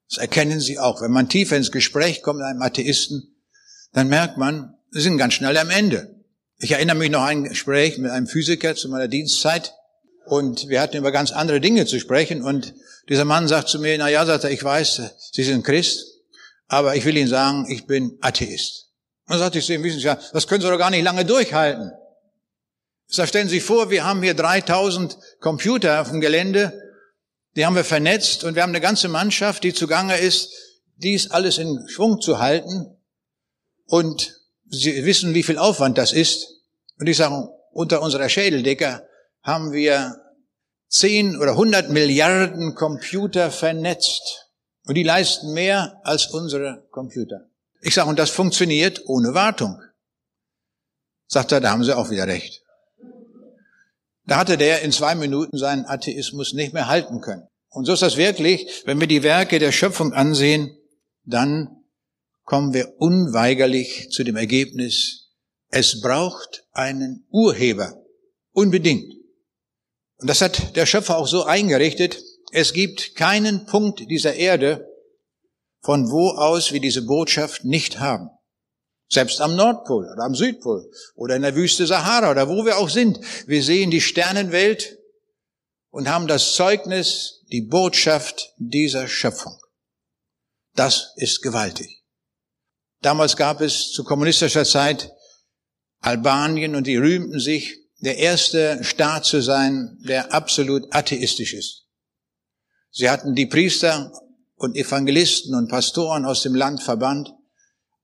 [0.08, 1.00] Das erkennen sie auch.
[1.00, 3.36] Wenn man tiefer ins Gespräch kommt mit einem Atheisten,
[3.92, 6.14] dann merkt man, sie sind ganz schnell am Ende.
[6.58, 9.74] Ich erinnere mich noch an ein Gespräch mit einem Physiker zu meiner Dienstzeit
[10.24, 12.74] und wir hatten über ganz andere Dinge zu sprechen und
[13.08, 15.02] dieser Mann sagt zu mir, na ja, sagt er, ich weiß,
[15.32, 16.06] Sie sind Christ,
[16.68, 18.92] aber ich will Ihnen sagen, ich bin Atheist.
[19.26, 21.02] Und dann sagte ich zu ihm, wissen Sie ja, das können Sie doch gar nicht
[21.02, 21.90] lange durchhalten.
[23.14, 26.72] Da stellen Sie sich vor, wir haben hier 3000 Computer auf dem Gelände,
[27.56, 30.50] die haben wir vernetzt und wir haben eine ganze Mannschaft, die zugange ist,
[30.96, 32.96] dies alles in Schwung zu halten.
[33.86, 34.43] Und
[34.78, 36.60] Sie wissen, wie viel Aufwand das ist.
[36.98, 39.06] Und ich sage, unter unserer Schädeldecke
[39.42, 40.20] haben wir
[40.88, 44.50] 10 oder 100 Milliarden Computer vernetzt.
[44.86, 47.48] Und die leisten mehr als unsere Computer.
[47.80, 49.80] Ich sage, und das funktioniert ohne Wartung.
[51.26, 52.62] Sagt er, da haben Sie auch wieder recht.
[54.26, 57.46] Da hatte der in zwei Minuten seinen Atheismus nicht mehr halten können.
[57.68, 60.76] Und so ist das wirklich, wenn wir die Werke der Schöpfung ansehen,
[61.24, 61.83] dann
[62.44, 65.24] kommen wir unweigerlich zu dem Ergebnis,
[65.68, 68.00] es braucht einen Urheber.
[68.52, 69.12] Unbedingt.
[70.18, 72.22] Und das hat der Schöpfer auch so eingerichtet.
[72.52, 74.86] Es gibt keinen Punkt dieser Erde,
[75.82, 78.30] von wo aus wir diese Botschaft nicht haben.
[79.10, 82.88] Selbst am Nordpol oder am Südpol oder in der Wüste Sahara oder wo wir auch
[82.88, 83.18] sind.
[83.46, 84.98] Wir sehen die Sternenwelt
[85.90, 89.58] und haben das Zeugnis, die Botschaft dieser Schöpfung.
[90.74, 92.03] Das ist gewaltig.
[93.04, 95.12] Damals gab es zu kommunistischer Zeit
[96.00, 101.86] Albanien und die rühmten sich, der erste Staat zu sein, der absolut atheistisch ist.
[102.90, 104.10] Sie hatten die Priester
[104.54, 107.30] und Evangelisten und Pastoren aus dem Land verbannt.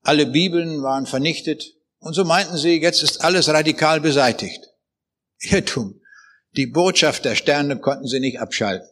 [0.03, 1.65] Alle Bibeln waren vernichtet.
[1.99, 4.61] Und so meinten sie, jetzt ist alles radikal beseitigt.
[5.39, 5.99] Irrtum.
[6.57, 8.89] Die Botschaft der Sterne konnten sie nicht abschalten.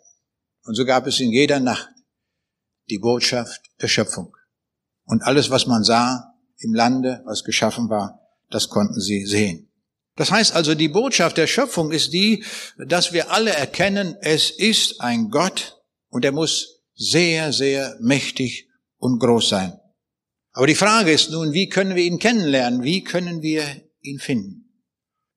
[0.64, 1.90] Und so gab es in jeder Nacht
[2.88, 4.34] die Botschaft der Schöpfung.
[5.08, 9.70] Und alles, was man sah im Lande, was geschaffen war, das konnten sie sehen.
[10.16, 12.44] Das heißt also, die Botschaft der Schöpfung ist die,
[12.76, 18.68] dass wir alle erkennen, es ist ein Gott und er muss sehr, sehr mächtig
[18.98, 19.78] und groß sein.
[20.52, 22.82] Aber die Frage ist nun, wie können wir ihn kennenlernen?
[22.82, 23.64] Wie können wir
[24.00, 24.84] ihn finden?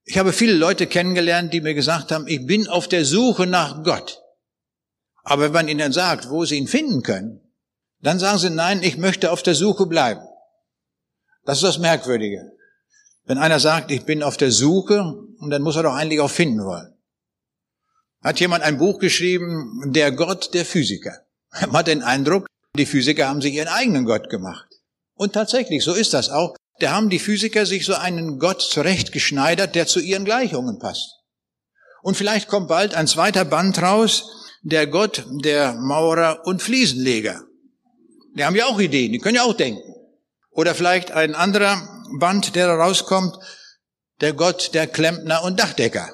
[0.03, 3.83] Ich habe viele Leute kennengelernt, die mir gesagt haben, ich bin auf der Suche nach
[3.83, 4.21] Gott.
[5.23, 7.39] Aber wenn man ihnen sagt, wo sie ihn finden können,
[8.01, 10.21] dann sagen sie, nein, ich möchte auf der Suche bleiben.
[11.45, 12.51] Das ist das Merkwürdige.
[13.25, 15.01] Wenn einer sagt, ich bin auf der Suche,
[15.39, 16.93] und dann muss er doch eigentlich auch finden wollen.
[18.23, 21.21] Hat jemand ein Buch geschrieben, Der Gott der Physiker.
[21.61, 24.67] Man hat den Eindruck, die Physiker haben sich ihren eigenen Gott gemacht.
[25.15, 26.55] Und tatsächlich, so ist das auch.
[26.79, 31.19] Da haben die Physiker sich so einen Gott zurechtgeschneidert, der zu ihren Gleichungen passt.
[32.01, 34.23] Und vielleicht kommt bald ein zweiter Band raus,
[34.63, 37.43] der Gott der Maurer und Fliesenleger.
[38.35, 39.93] Die haben ja auch Ideen, die können ja auch denken.
[40.51, 43.37] Oder vielleicht ein anderer Band, der da rauskommt,
[44.21, 46.09] der Gott der Klempner und Dachdecker.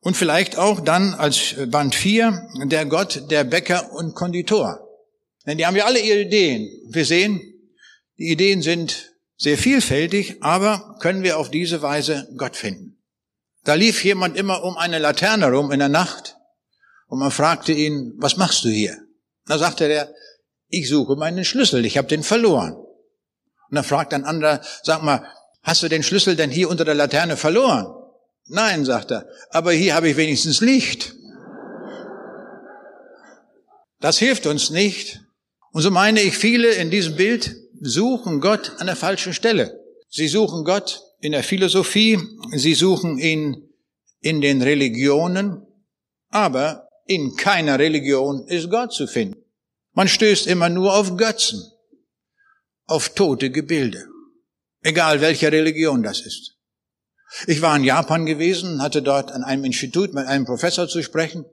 [0.00, 4.80] Und vielleicht auch dann als Band 4 der Gott der Bäcker und Konditor.
[5.46, 6.68] Denn die haben ja alle ihre Ideen.
[6.90, 7.40] Wir sehen,
[8.18, 12.98] die Ideen sind sehr vielfältig, aber können wir auf diese Weise Gott finden.
[13.64, 16.36] Da lief jemand immer um eine Laterne rum in der Nacht
[17.08, 18.96] und man fragte ihn, was machst du hier?
[19.46, 20.12] Da sagte er,
[20.70, 22.74] ich suche meinen Schlüssel, ich habe den verloren.
[22.74, 25.24] Und dann fragt ein anderer, sag mal,
[25.62, 27.86] hast du den Schlüssel denn hier unter der Laterne verloren?
[28.46, 31.14] Nein, sagt er, aber hier habe ich wenigstens Licht.
[34.00, 35.20] Das hilft uns nicht.
[35.72, 39.78] Und so meine ich, viele in diesem Bild suchen Gott an der falschen Stelle.
[40.08, 42.18] Sie suchen Gott in der Philosophie,
[42.56, 43.68] sie suchen ihn
[44.20, 45.66] in den Religionen,
[46.30, 49.39] aber in keiner Religion ist Gott zu finden.
[50.00, 51.62] Man stößt immer nur auf Götzen,
[52.86, 54.06] auf tote Gebilde,
[54.80, 56.56] egal welcher Religion das ist.
[57.46, 61.44] Ich war in Japan gewesen, hatte dort an einem Institut mit einem Professor zu sprechen.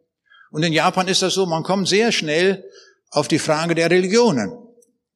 [0.50, 2.64] Und in Japan ist das so, man kommt sehr schnell
[3.10, 4.54] auf die Frage der Religionen.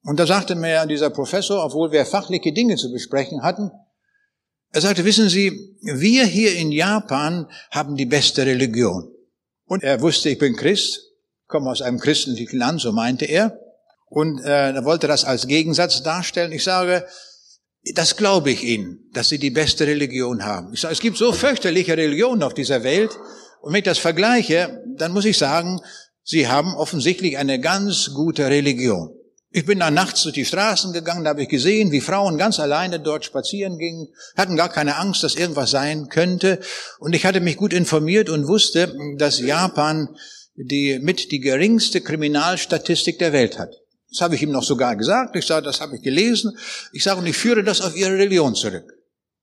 [0.03, 3.71] Und da sagte mir dieser Professor, obwohl wir fachliche Dinge zu besprechen hatten,
[4.73, 9.09] er sagte, wissen Sie, wir hier in Japan haben die beste Religion.
[9.67, 11.10] Und er wusste, ich bin Christ,
[11.51, 13.59] komme aus einem christlichen Land, so meinte er.
[14.07, 16.51] Und äh, er wollte das als Gegensatz darstellen.
[16.51, 17.05] Ich sage,
[17.93, 20.73] das glaube ich Ihnen, dass Sie die beste Religion haben.
[20.73, 23.11] Ich sage, es gibt so fürchterliche Religionen auf dieser Welt.
[23.61, 25.79] Und wenn ich das vergleiche, dann muss ich sagen,
[26.23, 29.15] Sie haben offensichtlich eine ganz gute Religion.
[29.53, 32.59] Ich bin da nachts durch die Straßen gegangen, da habe ich gesehen, wie Frauen ganz
[32.59, 36.59] alleine dort spazieren gingen, hatten gar keine Angst, dass irgendwas sein könnte.
[36.99, 40.15] Und ich hatte mich gut informiert und wusste, dass Japan
[40.55, 43.73] die mit die geringste Kriminalstatistik der Welt hat.
[44.09, 45.35] Das habe ich ihm noch sogar gesagt.
[45.35, 46.57] Ich sage, das habe ich gelesen.
[46.91, 48.91] Ich sage, und ich führe das auf ihre Religion zurück.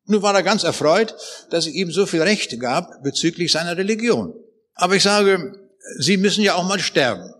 [0.05, 1.15] Nun war er ganz erfreut,
[1.51, 4.35] dass ich ihm so viel Recht gab bezüglich seiner Religion.
[4.75, 5.55] Aber ich sage,
[5.99, 7.33] Sie müssen ja auch mal sterben.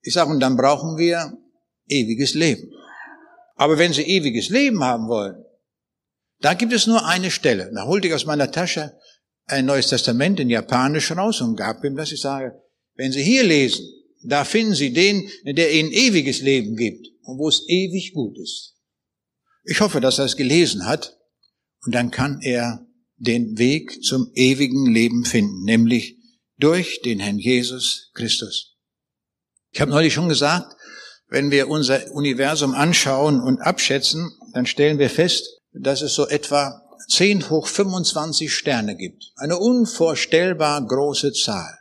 [0.00, 1.32] Ich sage, und dann brauchen wir
[1.86, 2.70] ewiges Leben.
[3.56, 5.44] Aber wenn Sie ewiges Leben haben wollen,
[6.40, 7.70] da gibt es nur eine Stelle.
[7.72, 8.98] Da holte ich aus meiner Tasche
[9.46, 12.12] ein neues Testament in Japanisch raus und gab ihm das.
[12.12, 12.60] Ich sage,
[12.94, 13.86] wenn Sie hier lesen,
[14.22, 18.74] da finden Sie den, der Ihnen ewiges Leben gibt und wo es ewig gut ist.
[19.64, 21.18] Ich hoffe, dass er es gelesen hat
[21.84, 22.86] und dann kann er
[23.16, 26.18] den Weg zum ewigen Leben finden, nämlich
[26.58, 28.76] durch den Herrn Jesus Christus.
[29.70, 30.76] Ich habe neulich schon gesagt,
[31.28, 36.80] wenn wir unser Universum anschauen und abschätzen, dann stellen wir fest, dass es so etwa
[37.08, 39.32] 10 hoch 25 Sterne gibt.
[39.36, 41.78] Eine unvorstellbar große Zahl,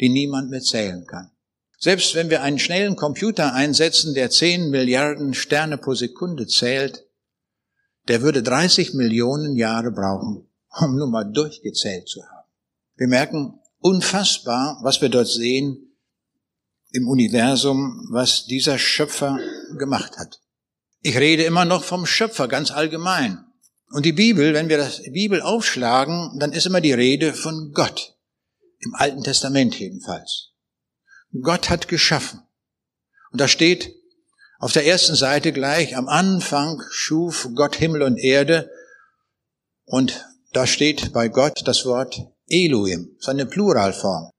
[0.00, 1.30] die niemand mehr zählen kann.
[1.78, 7.06] Selbst wenn wir einen schnellen Computer einsetzen, der 10 Milliarden Sterne pro Sekunde zählt,
[8.08, 10.48] der würde 30 Millionen Jahre brauchen,
[10.80, 12.48] um nur mal durchgezählt zu haben.
[12.96, 15.96] Wir merken unfassbar, was wir dort sehen
[16.92, 19.38] im Universum, was dieser Schöpfer
[19.78, 20.40] gemacht hat.
[21.00, 23.44] Ich rede immer noch vom Schöpfer ganz allgemein.
[23.90, 28.14] Und die Bibel, wenn wir das Bibel aufschlagen, dann ist immer die Rede von Gott.
[28.84, 30.50] Im Alten Testament jedenfalls.
[31.40, 32.42] Gott hat geschaffen.
[33.30, 33.94] Und da steht
[34.58, 38.70] auf der ersten Seite gleich, am Anfang schuf Gott Himmel und Erde.
[39.84, 42.16] Und da steht bei Gott das Wort
[42.48, 44.30] Elohim, seine Pluralform.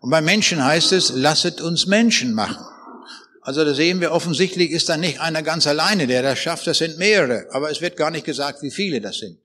[0.00, 2.64] Und beim Menschen heißt es, lasset uns Menschen machen.
[3.42, 6.78] Also da sehen wir offensichtlich ist da nicht einer ganz alleine, der das schafft, das
[6.78, 9.38] sind mehrere, aber es wird gar nicht gesagt, wie viele das sind.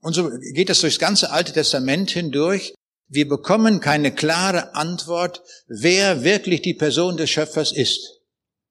[0.00, 2.74] Und so geht es durchs ganze Alte Testament hindurch.
[3.08, 8.20] Wir bekommen keine klare Antwort, wer wirklich die Person des Schöpfers ist.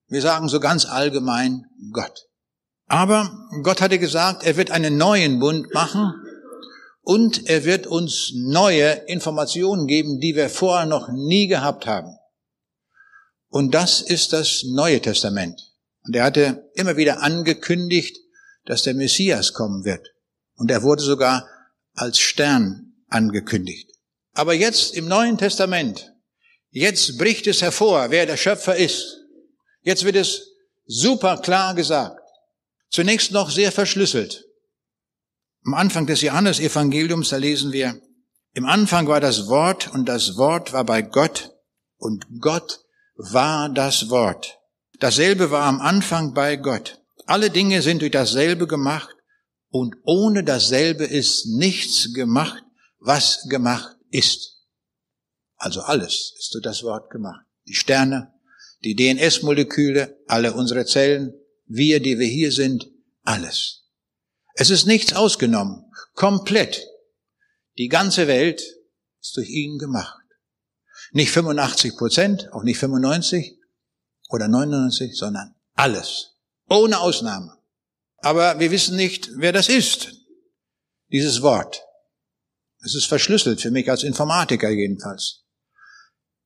[0.08, 2.28] Wir sagen so ganz allgemein Gott.
[2.88, 3.32] Aber
[3.64, 6.14] Gott hatte gesagt, er wird einen neuen Bund machen
[7.02, 12.16] und er wird uns neue Informationen geben, die wir vorher noch nie gehabt haben.
[13.48, 15.62] Und das ist das Neue Testament.
[16.04, 18.18] Und er hatte immer wieder angekündigt,
[18.66, 20.14] dass der Messias kommen wird.
[20.56, 21.48] Und er wurde sogar
[21.94, 23.95] als Stern angekündigt.
[24.36, 26.14] Aber jetzt im Neuen Testament,
[26.70, 29.22] jetzt bricht es hervor, wer der Schöpfer ist.
[29.82, 30.42] Jetzt wird es
[30.86, 32.20] super klar gesagt.
[32.90, 34.46] Zunächst noch sehr verschlüsselt.
[35.64, 38.00] Am Anfang des Johannesevangeliums, da lesen wir,
[38.54, 41.52] im Anfang war das Wort und das Wort war bei Gott
[41.98, 42.82] und Gott
[43.16, 44.60] war das Wort.
[45.00, 47.02] Dasselbe war am Anfang bei Gott.
[47.26, 49.16] Alle Dinge sind durch dasselbe gemacht
[49.70, 52.64] und ohne dasselbe ist nichts gemacht,
[53.00, 54.55] was gemacht ist.
[55.57, 57.45] Also alles ist durch das Wort gemacht.
[57.68, 58.34] Die Sterne,
[58.84, 61.34] die DNS-Moleküle, alle unsere Zellen,
[61.66, 62.88] wir, die wir hier sind,
[63.24, 63.86] alles.
[64.53, 65.91] Es ist nichts ausgenommen.
[66.13, 66.86] Komplett.
[67.78, 68.61] Die ganze Welt
[69.20, 70.24] ist durch ihn gemacht.
[71.11, 73.59] Nicht 85 Prozent, auch nicht 95
[74.30, 76.38] oder 99, sondern alles.
[76.70, 77.57] Ohne Ausnahme.
[78.18, 80.13] Aber wir wissen nicht, wer das ist.
[81.11, 81.85] Dieses Wort.
[82.86, 85.42] Es ist verschlüsselt für mich als Informatiker jedenfalls.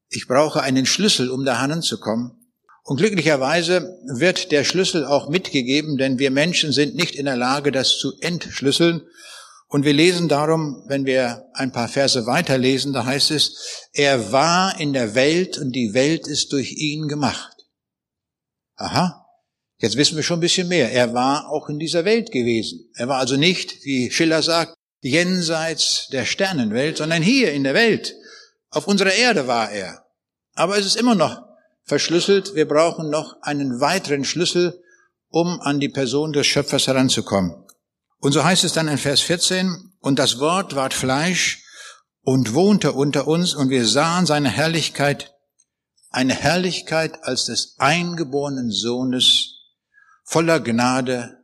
[0.07, 2.31] Ich brauche einen Schlüssel, um da hinzukommen.
[2.83, 7.71] Und glücklicherweise wird der Schlüssel auch mitgegeben, denn wir Menschen sind nicht in der Lage,
[7.71, 9.01] das zu entschlüsseln.
[9.67, 14.79] Und wir lesen darum, wenn wir ein paar Verse weiterlesen, da heißt es, er war
[14.79, 17.67] in der Welt und die Welt ist durch ihn gemacht.
[18.77, 19.25] Aha,
[19.77, 20.91] jetzt wissen wir schon ein bisschen mehr.
[20.91, 22.89] Er war auch in dieser Welt gewesen.
[22.95, 28.15] Er war also nicht, wie Schiller sagt, jenseits der Sternenwelt, sondern hier in der Welt.
[28.69, 30.05] Auf unserer Erde war er.
[30.53, 31.41] Aber es ist immer noch
[31.83, 32.55] verschlüsselt.
[32.55, 34.81] Wir brauchen noch einen weiteren Schlüssel,
[35.29, 37.65] um an die Person des Schöpfers heranzukommen.
[38.19, 41.63] Und so heißt es dann in Vers 14, und das Wort ward Fleisch
[42.21, 45.33] und wohnte unter uns und wir sahen seine Herrlichkeit,
[46.09, 49.55] eine Herrlichkeit als des eingeborenen Sohnes
[50.23, 51.43] voller Gnade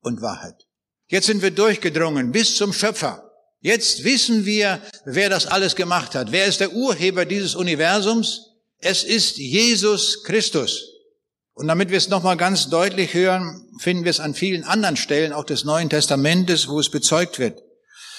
[0.00, 0.66] und Wahrheit.
[1.10, 3.28] Jetzt sind wir durchgedrungen bis zum Schöpfer.
[3.60, 6.30] Jetzt wissen wir, wer das alles gemacht hat.
[6.30, 8.42] Wer ist der Urheber dieses Universums?
[8.78, 10.84] Es ist Jesus Christus.
[11.52, 15.32] Und damit wir es nochmal ganz deutlich hören, finden wir es an vielen anderen Stellen
[15.32, 17.60] auch des Neuen Testamentes, wo es bezeugt wird.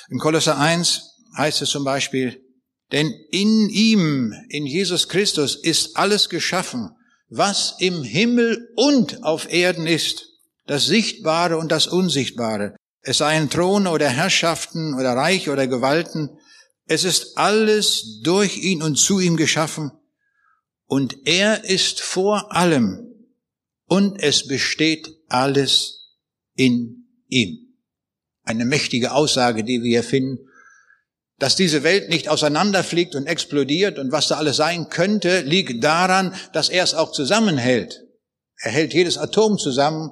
[0.09, 1.01] In Kolosser 1
[1.37, 2.43] heißt es zum Beispiel,
[2.91, 6.89] denn in ihm, in Jesus Christus, ist alles geschaffen,
[7.29, 10.27] was im Himmel und auf Erden ist,
[10.67, 12.75] das Sichtbare und das Unsichtbare.
[13.01, 16.29] Es seien Throne oder Herrschaften oder Reich oder Gewalten.
[16.85, 19.91] Es ist alles durch ihn und zu ihm geschaffen.
[20.85, 23.07] Und er ist vor allem
[23.87, 26.15] und es besteht alles
[26.55, 27.75] in ihm.
[28.43, 30.47] Eine mächtige Aussage, die wir hier finden,
[31.39, 36.35] dass diese Welt nicht auseinanderfliegt und explodiert und was da alles sein könnte, liegt daran,
[36.53, 38.05] dass er es auch zusammenhält.
[38.57, 40.11] Er hält jedes Atom zusammen,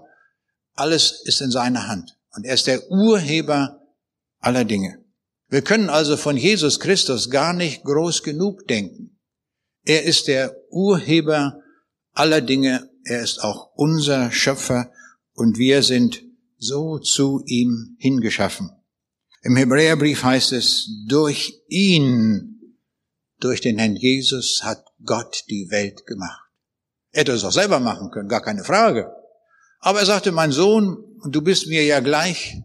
[0.73, 2.18] alles ist in seiner Hand.
[2.39, 3.81] Und er ist der Urheber
[4.39, 5.03] aller Dinge.
[5.49, 9.19] Wir können also von Jesus Christus gar nicht groß genug denken.
[9.83, 11.59] Er ist der Urheber
[12.13, 14.91] aller Dinge er ist auch unser Schöpfer
[15.33, 16.23] und wir sind
[16.57, 18.69] so zu ihm hingeschaffen.
[19.41, 22.77] Im Hebräerbrief heißt es, durch ihn,
[23.39, 26.51] durch den Herrn Jesus hat Gott die Welt gemacht.
[27.11, 29.11] Er hätte es auch selber machen können, gar keine Frage.
[29.79, 32.61] Aber er sagte, mein Sohn, du bist mir ja gleich,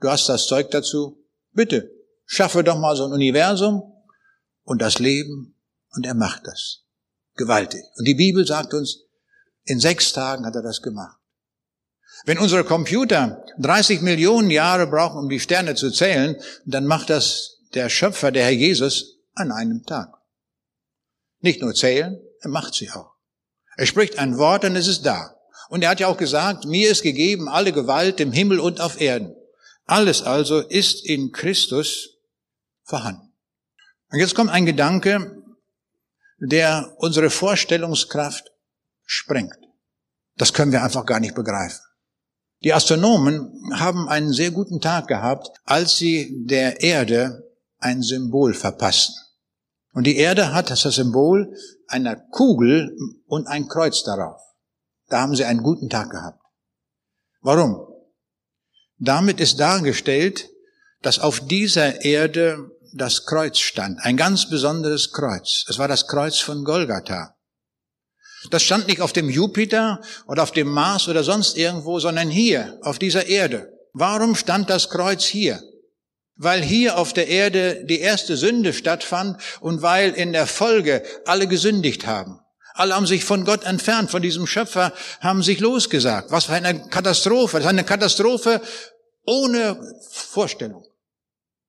[0.00, 1.24] Du hast das Zeug dazu.
[1.52, 1.90] Bitte,
[2.24, 3.82] schaffe doch mal so ein Universum
[4.62, 5.56] und das Leben
[5.90, 6.84] und er macht das.
[7.36, 7.82] Gewaltig.
[7.96, 9.00] Und die Bibel sagt uns,
[9.64, 11.18] in sechs Tagen hat er das gemacht.
[12.24, 17.58] Wenn unsere Computer 30 Millionen Jahre brauchen, um die Sterne zu zählen, dann macht das
[17.74, 20.12] der Schöpfer, der Herr Jesus, an einem Tag.
[21.40, 23.14] Nicht nur zählen, er macht sie auch.
[23.76, 25.37] Er spricht ein Wort und es ist da.
[25.68, 29.00] Und er hat ja auch gesagt, mir ist gegeben alle Gewalt im Himmel und auf
[29.00, 29.34] Erden.
[29.84, 32.18] Alles also ist in Christus
[32.82, 33.32] vorhanden.
[34.10, 35.42] Und jetzt kommt ein Gedanke,
[36.38, 38.50] der unsere Vorstellungskraft
[39.04, 39.58] sprengt.
[40.36, 41.80] Das können wir einfach gar nicht begreifen.
[42.62, 47.44] Die Astronomen haben einen sehr guten Tag gehabt, als sie der Erde
[47.78, 49.14] ein Symbol verpassten.
[49.92, 51.54] Und die Erde hat das Symbol
[51.86, 52.96] einer Kugel
[53.26, 54.40] und ein Kreuz darauf.
[55.08, 56.40] Da haben sie einen guten Tag gehabt.
[57.40, 57.86] Warum?
[58.98, 60.48] Damit ist dargestellt,
[61.02, 65.64] dass auf dieser Erde das Kreuz stand, ein ganz besonderes Kreuz.
[65.68, 67.36] Es war das Kreuz von Golgatha.
[68.50, 72.78] Das stand nicht auf dem Jupiter oder auf dem Mars oder sonst irgendwo, sondern hier,
[72.82, 73.72] auf dieser Erde.
[73.92, 75.60] Warum stand das Kreuz hier?
[76.36, 81.48] Weil hier auf der Erde die erste Sünde stattfand und weil in der Folge alle
[81.48, 82.40] gesündigt haben.
[82.78, 86.30] Alle haben sich von Gott entfernt, von diesem Schöpfer, haben sich losgesagt.
[86.30, 87.56] Was für eine Katastrophe.
[87.56, 88.60] Das ist eine Katastrophe
[89.26, 89.76] ohne
[90.10, 90.84] Vorstellung.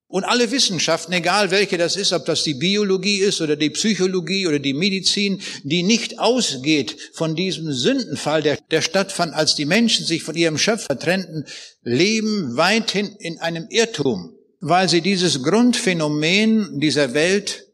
[0.08, 4.46] Und alle Wissenschaften, egal welche das ist, ob das die Biologie ist oder die Psychologie
[4.48, 10.06] oder die Medizin, die nicht ausgeht von diesem Sündenfall, der, der stattfand, als die Menschen
[10.06, 11.46] sich von ihrem Schöpfer trennten,
[11.82, 17.66] leben weithin in einem Irrtum, weil sie dieses Grundphänomen dieser Welt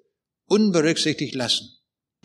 [0.47, 1.74] unberücksichtigt lassen.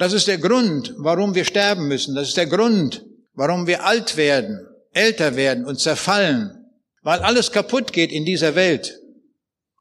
[0.01, 2.15] Das ist der Grund, warum wir sterben müssen.
[2.15, 6.65] Das ist der Grund, warum wir alt werden, älter werden und zerfallen,
[7.03, 8.99] weil alles kaputt geht in dieser Welt.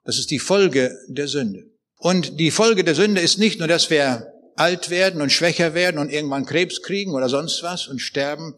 [0.03, 1.63] Das ist die Folge der Sünde.
[1.99, 5.97] Und die Folge der Sünde ist nicht nur, dass wir alt werden und schwächer werden
[5.97, 8.55] und irgendwann Krebs kriegen oder sonst was und sterben.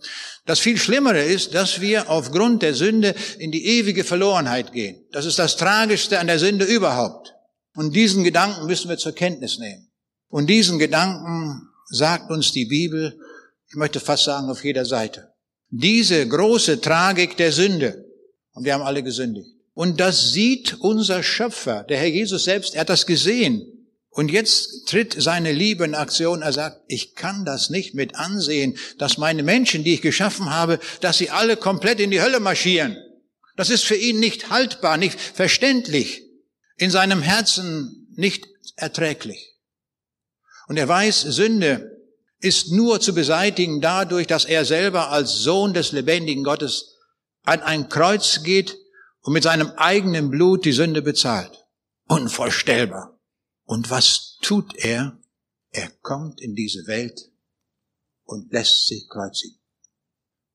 [0.48, 5.06] Das viel Schlimmere ist, dass wir aufgrund der Sünde in die ewige Verlorenheit gehen.
[5.12, 7.36] Das ist das Tragischste an der Sünde überhaupt.
[7.76, 9.91] Und diesen Gedanken müssen wir zur Kenntnis nehmen.
[10.32, 13.20] Und diesen Gedanken sagt uns die Bibel,
[13.68, 15.34] ich möchte fast sagen auf jeder Seite.
[15.70, 18.06] Diese große Tragik der Sünde,
[18.54, 22.82] und wir haben alle gesündigt, und das sieht unser Schöpfer, der Herr Jesus selbst, er
[22.82, 23.68] hat das gesehen.
[24.10, 26.42] Und jetzt tritt seine Liebe in Aktion.
[26.42, 30.80] Er sagt, ich kann das nicht mit ansehen, dass meine Menschen, die ich geschaffen habe,
[31.00, 32.98] dass sie alle komplett in die Hölle marschieren.
[33.56, 36.24] Das ist für ihn nicht haltbar, nicht verständlich,
[36.76, 39.51] in seinem Herzen nicht erträglich.
[40.72, 42.02] Und er weiß, Sünde
[42.40, 46.96] ist nur zu beseitigen dadurch, dass er selber als Sohn des lebendigen Gottes
[47.44, 48.78] an ein Kreuz geht
[49.20, 51.66] und mit seinem eigenen Blut die Sünde bezahlt.
[52.08, 53.20] Unvorstellbar.
[53.66, 55.20] Und was tut er?
[55.72, 57.20] Er kommt in diese Welt
[58.24, 59.60] und lässt sich kreuzigen.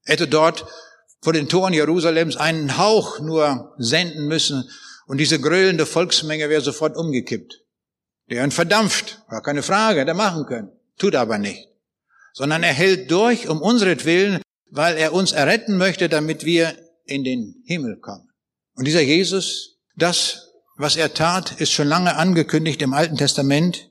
[0.05, 0.65] Er hätte dort
[1.21, 4.67] vor den Toren Jerusalems einen Hauch nur senden müssen
[5.09, 7.66] und diese gröhlende Volksmenge wäre sofort umgekippt.
[8.31, 11.69] Der ihn verdampft, war keine Frage, hätte machen können, tut aber nicht.
[12.33, 17.63] Sondern er hält durch um unseretwillen, weil er uns erretten möchte, damit wir in den
[17.67, 18.29] Himmel kommen.
[18.75, 23.91] Und dieser Jesus, das, was er tat, ist schon lange angekündigt im Alten Testament.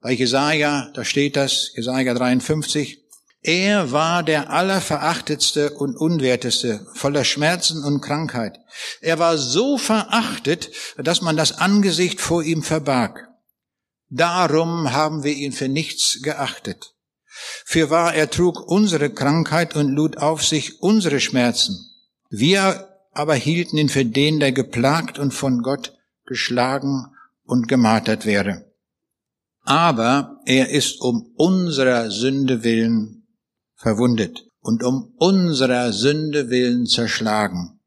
[0.00, 2.98] Bei Jesaja, da steht das, Jesaja 53.
[3.42, 8.58] Er war der allerverachtetste und unwerteste, voller Schmerzen und Krankheit.
[9.00, 13.29] Er war so verachtet, dass man das Angesicht vor ihm verbarg.
[14.10, 16.94] Darum haben wir ihn für nichts geachtet.
[17.64, 21.78] Für wahr, er trug unsere Krankheit und lud auf sich unsere Schmerzen.
[22.28, 25.96] Wir aber hielten ihn für den, der geplagt und von Gott
[26.26, 27.06] geschlagen
[27.44, 28.72] und gemartert wäre.
[29.62, 33.28] Aber er ist um unserer Sünde willen
[33.76, 37.80] verwundet und um unserer Sünde willen zerschlagen.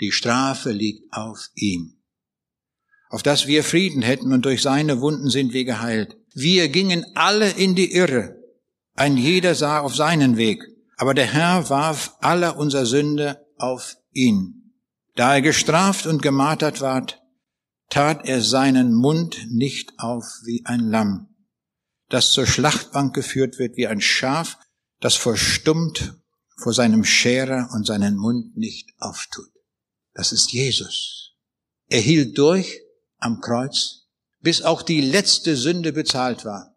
[0.00, 1.93] Die Strafe liegt auf ihm.
[3.14, 6.16] Auf dass wir Frieden hätten und durch seine Wunden sind wir geheilt.
[6.34, 8.42] Wir gingen alle in die Irre.
[8.96, 10.64] Ein jeder sah auf seinen Weg.
[10.96, 14.74] Aber der Herr warf aller unser Sünde auf ihn.
[15.14, 17.22] Da er gestraft und gemartert ward,
[17.88, 21.28] tat er seinen Mund nicht auf wie ein Lamm,
[22.08, 24.58] das zur Schlachtbank geführt wird wie ein Schaf,
[24.98, 26.16] das verstummt
[26.60, 29.52] vor seinem Scherer und seinen Mund nicht auftut.
[30.14, 31.36] Das ist Jesus.
[31.88, 32.80] Er hielt durch
[33.24, 34.06] am Kreuz,
[34.40, 36.76] bis auch die letzte Sünde bezahlt war.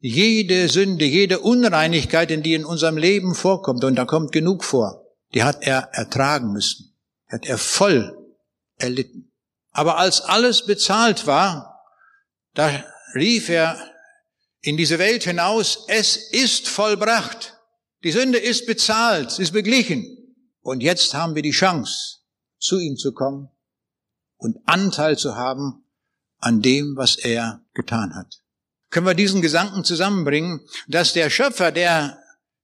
[0.00, 5.04] Jede Sünde, jede Unreinigkeit, in die in unserem Leben vorkommt, und da kommt genug vor,
[5.34, 6.96] die hat er ertragen müssen.
[7.26, 8.16] Hat er voll
[8.76, 9.32] erlitten.
[9.72, 11.82] Aber als alles bezahlt war,
[12.54, 12.84] da
[13.14, 13.76] rief er
[14.60, 17.54] in diese Welt hinaus, es ist vollbracht.
[18.04, 20.36] Die Sünde ist bezahlt, ist beglichen.
[20.60, 22.18] Und jetzt haben wir die Chance,
[22.58, 23.50] zu ihm zu kommen
[24.38, 25.84] und Anteil zu haben
[26.38, 28.42] an dem, was er getan hat.
[28.90, 32.18] Können wir diesen Gedanken zusammenbringen, dass der Schöpfer, der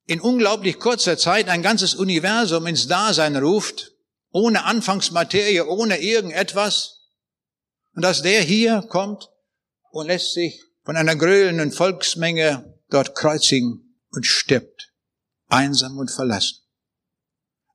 [0.07, 3.93] in unglaublich kurzer Zeit ein ganzes Universum ins Dasein ruft,
[4.31, 7.01] ohne Anfangsmaterie, ohne irgendetwas,
[7.95, 9.31] und dass der hier kommt
[9.91, 14.93] und lässt sich von einer gröhlenden Volksmenge dort kreuzigen und stirbt,
[15.49, 16.64] einsam und verlassen.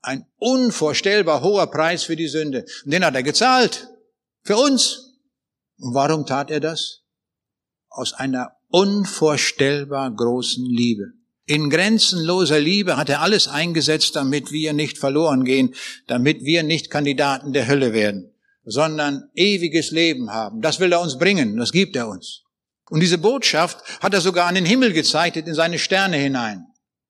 [0.02, 2.66] Ein unvorstellbar hoher Preis für die Sünde.
[2.86, 3.88] Und den hat er gezahlt.
[4.44, 5.18] Für uns.
[5.80, 7.02] Und warum tat er das?
[7.90, 11.14] Aus einer unvorstellbar großen Liebe.
[11.46, 15.74] In grenzenloser Liebe hat er alles eingesetzt, damit wir nicht verloren gehen,
[16.06, 18.32] damit wir nicht Kandidaten der Hölle werden,
[18.66, 20.62] sondern ewiges Leben haben.
[20.62, 22.44] Das will er uns bringen, das gibt er uns.
[22.92, 26.68] Und diese Botschaft hat er sogar an den Himmel gezeichnet, in seine Sterne hinein.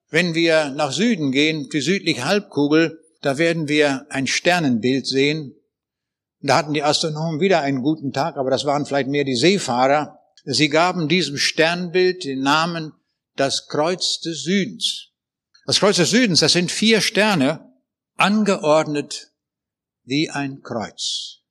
[0.10, 5.56] Wenn wir nach Süden gehen, die südliche Halbkugel, da werden wir ein Sternenbild sehen.
[6.42, 10.20] Da hatten die Astronomen wieder einen guten Tag, aber das waren vielleicht mehr die Seefahrer.
[10.46, 12.94] Sie gaben diesem Sternbild den Namen
[13.36, 15.10] das Kreuz des Südens.
[15.66, 17.74] Das Kreuz des Südens, das sind vier Sterne,
[18.16, 19.32] angeordnet
[20.04, 21.42] wie ein Kreuz.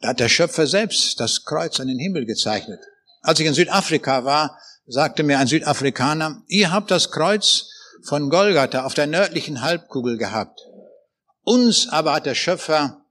[0.00, 2.80] Da hat der Schöpfer selbst das Kreuz an den Himmel gezeichnet.
[3.22, 7.66] Als ich in Südafrika war, sagte mir ein Südafrikaner, ihr habt das Kreuz
[8.02, 10.60] von Golgatha auf der nördlichen Halbkugel gehabt.
[11.42, 13.04] Uns aber hat der Schöpfer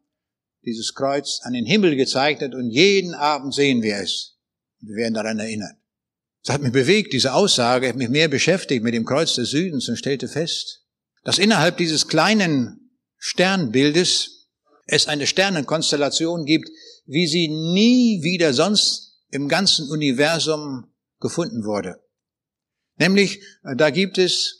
[0.66, 4.38] dieses Kreuz an den Himmel gezeichnet und jeden Abend sehen wir es.
[4.82, 5.76] Wir werden daran erinnert.
[6.44, 9.90] Das hat mich bewegt, diese Aussage, hat mich mehr beschäftigt mit dem Kreuz des Südens
[9.90, 10.86] und stellte fest,
[11.24, 14.48] dass innerhalb dieses kleinen Sternbildes
[14.86, 16.70] es eine Sternenkonstellation gibt,
[17.06, 22.00] wie sie nie wieder sonst im ganzen Universum gefunden wurde.
[22.98, 23.42] Nämlich,
[23.78, 24.59] da gibt es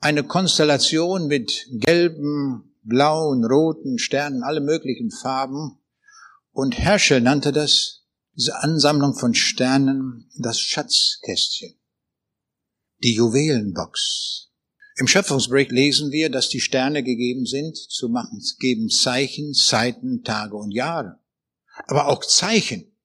[0.00, 5.78] eine Konstellation mit gelben, blauen, roten Sternen, alle möglichen Farben.
[6.52, 7.98] Und Herschel nannte das
[8.38, 11.74] diese Ansammlung von Sternen, das Schatzkästchen,
[13.02, 14.50] die Juwelenbox.
[14.94, 20.56] Im Schöpfungsbericht lesen wir, dass die Sterne gegeben sind, zu machen, geben Zeichen, Zeiten, Tage
[20.56, 21.18] und Jahre.
[21.86, 22.96] Aber auch Zeichen.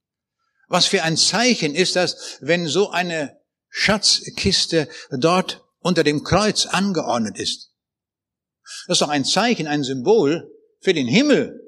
[0.67, 3.39] Was für ein Zeichen ist das, wenn so eine
[3.69, 7.71] Schatzkiste dort unter dem Kreuz angeordnet ist?
[8.88, 11.59] Das ist doch ein Zeichen, ein Symbol für den Himmel.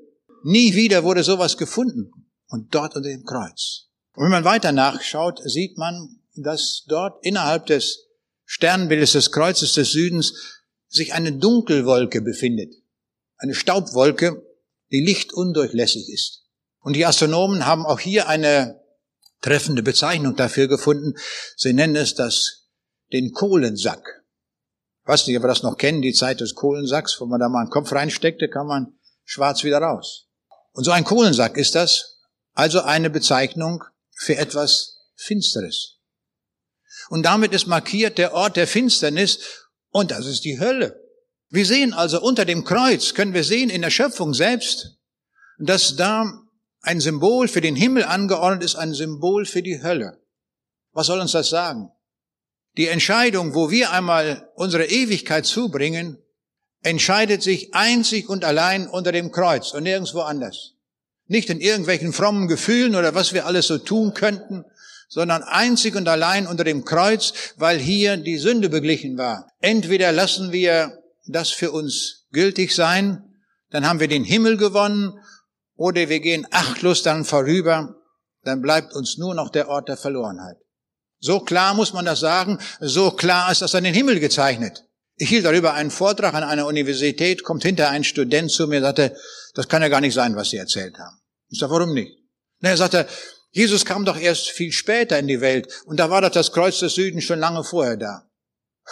[0.43, 2.11] Nie wieder wurde sowas gefunden
[2.47, 3.89] und dort unter dem Kreuz.
[4.13, 8.07] Und wenn man weiter nachschaut, sieht man, dass dort innerhalb des
[8.45, 10.33] Sternbildes des Kreuzes des Südens
[10.87, 12.73] sich eine Dunkelwolke befindet.
[13.37, 14.41] Eine Staubwolke,
[14.91, 16.43] die lichtundurchlässig ist.
[16.79, 18.79] Und die Astronomen haben auch hier eine
[19.41, 21.15] treffende Bezeichnung dafür gefunden.
[21.57, 22.64] Sie nennen es das,
[23.15, 24.23] den Kohlensack.
[25.03, 27.47] Ich weiß nicht, ob wir das noch kennen, die Zeit des Kohlensacks, wo man da
[27.47, 30.27] mal einen Kopf reinsteckte, kann man schwarz wieder raus.
[30.73, 32.19] Und so ein Kohlensack ist das,
[32.53, 33.83] also eine Bezeichnung
[34.15, 35.99] für etwas Finsteres.
[37.09, 39.39] Und damit ist markiert der Ort der Finsternis
[39.91, 40.99] und das ist die Hölle.
[41.49, 44.97] Wir sehen also unter dem Kreuz, können wir sehen in der Schöpfung selbst,
[45.59, 46.25] dass da
[46.81, 50.21] ein Symbol für den Himmel angeordnet ist, ein Symbol für die Hölle.
[50.91, 51.91] Was soll uns das sagen?
[52.77, 56.17] Die Entscheidung, wo wir einmal unsere Ewigkeit zubringen,
[56.81, 60.73] entscheidet sich einzig und allein unter dem Kreuz und nirgendwo anders.
[61.27, 64.65] Nicht in irgendwelchen frommen Gefühlen oder was wir alles so tun könnten,
[65.07, 69.49] sondern einzig und allein unter dem Kreuz, weil hier die Sünde beglichen war.
[69.59, 73.23] Entweder lassen wir das für uns gültig sein,
[73.71, 75.19] dann haben wir den Himmel gewonnen,
[75.77, 77.95] oder wir gehen achtlos dann vorüber,
[78.43, 80.57] dann bleibt uns nur noch der Ort der Verlorenheit.
[81.25, 84.83] So klar muss man das sagen, so klar ist das an den Himmel gezeichnet.
[85.15, 88.83] Ich hielt darüber einen Vortrag an einer Universität, kommt hinter ein Student zu mir und
[88.83, 89.17] sagte,
[89.55, 91.17] das kann ja gar nicht sein, was Sie erzählt haben.
[91.49, 92.11] Ich sage, warum nicht?
[92.59, 93.07] Na, er sagte,
[93.49, 96.77] Jesus kam doch erst viel später in die Welt und da war doch das Kreuz
[96.79, 98.29] des Südens schon lange vorher da.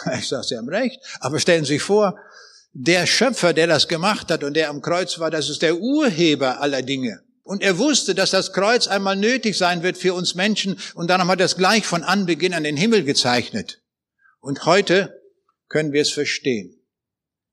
[0.18, 2.18] Ich sage, Sie haben recht, aber stellen Sie sich vor,
[2.72, 6.60] der Schöpfer, der das gemacht hat und der am Kreuz war, das ist der Urheber
[6.60, 7.20] aller Dinge.
[7.44, 11.28] Und er wusste, dass das Kreuz einmal nötig sein wird für uns Menschen und darum
[11.28, 13.82] hat er es gleich von Anbeginn an den Himmel gezeichnet.
[14.40, 15.22] Und heute
[15.68, 16.80] können wir es verstehen.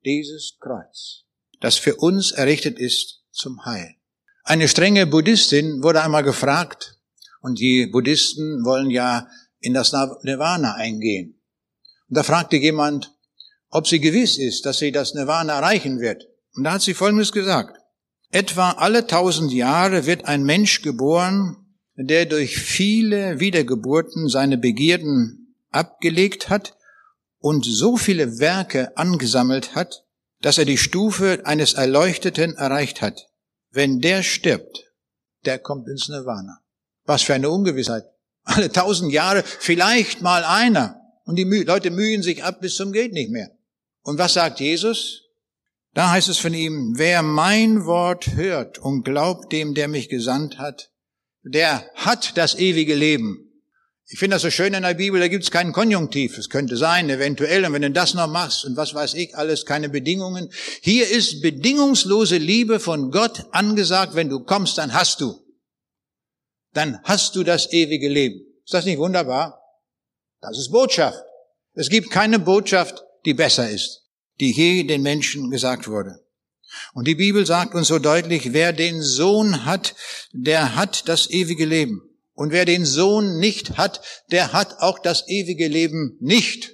[0.05, 1.25] Dieses Kreuz,
[1.59, 3.95] das für uns errichtet ist zum Heil.
[4.43, 6.97] Eine strenge Buddhistin wurde einmal gefragt,
[7.41, 9.27] und die Buddhisten wollen ja
[9.59, 11.41] in das Nirvana eingehen.
[12.07, 13.13] Und da fragte jemand,
[13.69, 16.27] ob sie gewiss ist, dass sie das Nirvana erreichen wird.
[16.53, 17.80] Und da hat sie Folgendes gesagt.
[18.31, 21.57] Etwa alle tausend Jahre wird ein Mensch geboren,
[21.97, 26.75] der durch viele Wiedergeburten seine Begierden abgelegt hat
[27.39, 30.05] und so viele Werke angesammelt hat,
[30.41, 33.29] dass er die Stufe eines Erleuchteten erreicht hat.
[33.69, 34.91] Wenn der stirbt,
[35.45, 36.61] der kommt ins Nirvana.
[37.05, 38.05] Was für eine Ungewissheit.
[38.43, 41.01] Alle tausend Jahre vielleicht mal einer.
[41.25, 43.51] Und die Leute mühen sich ab bis zum geht nicht mehr.
[44.03, 45.20] Und was sagt Jesus?
[45.93, 50.57] Da heißt es von ihm, wer mein Wort hört und glaubt dem, der mich gesandt
[50.57, 50.91] hat,
[51.43, 53.51] der hat das ewige Leben.
[54.05, 56.37] Ich finde das so schön in der Bibel, da gibt es keinen Konjunktiv.
[56.37, 59.65] Es könnte sein, eventuell, und wenn du das noch machst und was weiß ich, alles
[59.65, 60.51] keine Bedingungen.
[60.81, 65.41] Hier ist bedingungslose Liebe von Gott angesagt, wenn du kommst, dann hast du.
[66.73, 68.41] Dann hast du das ewige Leben.
[68.65, 69.61] Ist das nicht wunderbar?
[70.41, 71.23] Das ist Botschaft.
[71.73, 74.00] Es gibt keine Botschaft, die besser ist,
[74.41, 76.19] die je den Menschen gesagt wurde.
[76.93, 79.95] Und die Bibel sagt uns so deutlich, wer den Sohn hat,
[80.33, 82.01] der hat das ewige Leben.
[82.33, 86.73] Und wer den Sohn nicht hat, der hat auch das ewige Leben nicht.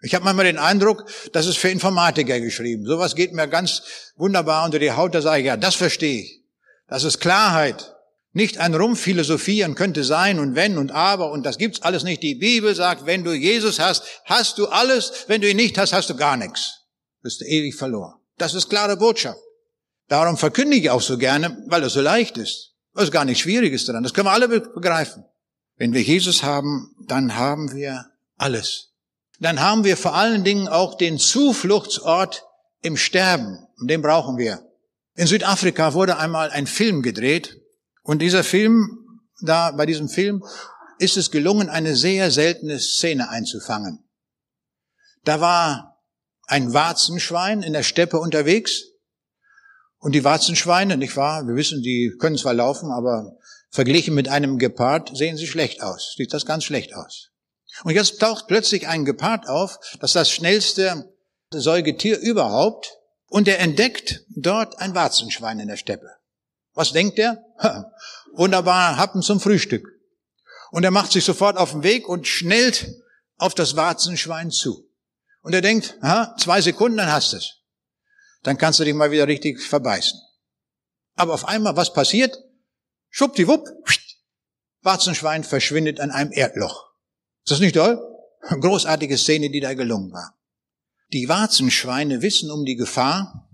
[0.00, 2.86] Ich habe manchmal den Eindruck, das ist für Informatiker geschrieben.
[2.86, 3.82] Sowas geht mir ganz
[4.16, 5.14] wunderbar unter die Haut.
[5.14, 6.42] Da sage ich, ja, das verstehe ich.
[6.86, 7.94] Das ist Klarheit.
[8.32, 12.22] Nicht ein Rumphilosophieren könnte sein und wenn und aber und das gibt's alles nicht.
[12.22, 15.24] Die Bibel sagt, wenn du Jesus hast, hast du alles.
[15.26, 16.77] Wenn du ihn nicht hast, hast du gar nichts.
[17.22, 18.14] Bist du ewig verloren.
[18.36, 19.40] Das ist klare Botschaft.
[20.08, 22.74] Darum verkündige ich auch so gerne, weil es so leicht ist.
[22.92, 24.02] Was ist gar nichts Schwieriges daran.
[24.02, 25.24] Das können wir alle begreifen.
[25.76, 28.06] Wenn wir Jesus haben, dann haben wir
[28.36, 28.88] alles.
[29.38, 32.44] Dann haben wir vor allen Dingen auch den Zufluchtsort
[32.82, 33.66] im Sterben.
[33.78, 34.60] Und den brauchen wir.
[35.14, 37.60] In Südafrika wurde einmal ein Film gedreht.
[38.02, 40.44] Und dieser Film, da, bei diesem Film
[40.98, 44.04] ist es gelungen, eine sehr seltene Szene einzufangen.
[45.24, 45.87] Da war
[46.48, 48.84] ein Warzenschwein in der Steppe unterwegs
[49.98, 51.46] und die Warzenschweine, nicht wahr?
[51.46, 53.36] Wir wissen, die können zwar laufen, aber
[53.70, 56.14] verglichen mit einem Gepard sehen sie schlecht aus.
[56.16, 57.28] Sieht das ganz schlecht aus.
[57.84, 61.12] Und jetzt taucht plötzlich ein Gepard auf, das ist das schnellste
[61.50, 62.94] Säugetier überhaupt,
[63.28, 66.08] und er entdeckt dort ein Warzenschwein in der Steppe.
[66.72, 67.44] Was denkt er?
[68.32, 69.86] Wunderbar, Happen zum Frühstück.
[70.70, 72.88] Und er macht sich sofort auf den Weg und schnellt
[73.36, 74.87] auf das Warzenschwein zu.
[75.48, 77.58] Und er denkt, aha, zwei Sekunden, dann hast du es
[78.42, 80.18] dann kannst du dich mal wieder richtig verbeißen.
[81.16, 82.38] Aber auf einmal, was passiert?
[83.10, 83.66] Schwuppdiwupp,
[84.82, 86.86] Warzenschwein verschwindet an einem Erdloch.
[87.44, 88.00] Ist das nicht toll?
[88.42, 90.38] Großartige Szene, die da gelungen war.
[91.12, 93.48] Die Warzenschweine wissen um die Gefahr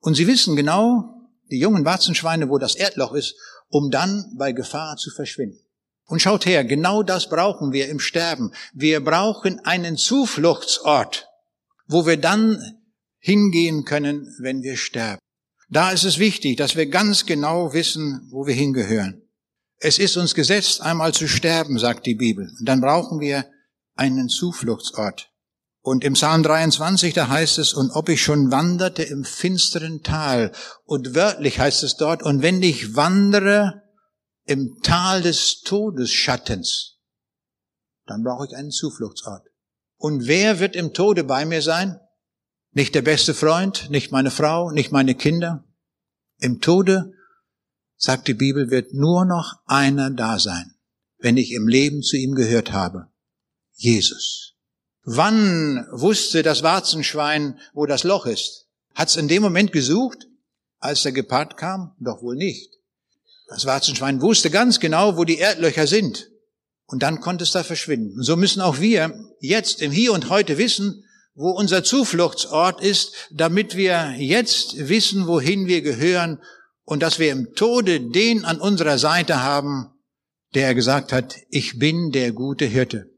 [0.00, 3.34] und sie wissen genau, die jungen Warzenschweine, wo das Erdloch ist,
[3.68, 5.60] um dann bei Gefahr zu verschwinden.
[6.08, 8.52] Und schaut her, genau das brauchen wir im Sterben.
[8.72, 11.28] Wir brauchen einen Zufluchtsort,
[11.86, 12.58] wo wir dann
[13.18, 15.20] hingehen können, wenn wir sterben.
[15.68, 19.20] Da ist es wichtig, dass wir ganz genau wissen, wo wir hingehören.
[19.80, 22.50] Es ist uns gesetzt, einmal zu sterben, sagt die Bibel.
[22.58, 23.44] Und dann brauchen wir
[23.94, 25.30] einen Zufluchtsort.
[25.82, 30.52] Und im Psalm 23, da heißt es, und ob ich schon wanderte im finsteren Tal,
[30.84, 33.82] und wörtlich heißt es dort, und wenn ich wandere
[34.48, 36.96] im Tal des Todesschattens,
[38.06, 39.46] dann brauche ich einen Zufluchtsort.
[39.98, 42.00] Und wer wird im Tode bei mir sein?
[42.72, 45.64] Nicht der beste Freund, nicht meine Frau, nicht meine Kinder.
[46.38, 47.12] Im Tode,
[47.96, 50.74] sagt die Bibel, wird nur noch einer da sein,
[51.18, 53.08] wenn ich im Leben zu ihm gehört habe.
[53.74, 54.54] Jesus.
[55.02, 58.66] Wann wusste das Warzenschwein, wo das Loch ist?
[58.94, 60.26] Hat es in dem Moment gesucht,
[60.78, 61.94] als der Gepard kam?
[61.98, 62.77] Doch wohl nicht.
[63.48, 66.30] Das Warzenschwein wusste ganz genau, wo die Erdlöcher sind.
[66.86, 68.18] Und dann konnte es da verschwinden.
[68.18, 73.12] Und so müssen auch wir jetzt im Hier und Heute wissen, wo unser Zufluchtsort ist,
[73.30, 76.40] damit wir jetzt wissen, wohin wir gehören
[76.84, 79.92] und dass wir im Tode den an unserer Seite haben,
[80.54, 83.10] der gesagt hat, ich bin der gute Hirte.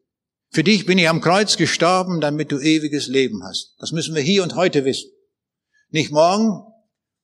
[0.51, 3.75] Für dich bin ich am Kreuz gestorben, damit du ewiges Leben hast.
[3.79, 5.11] Das müssen wir hier und heute wissen.
[5.91, 6.70] Nicht morgen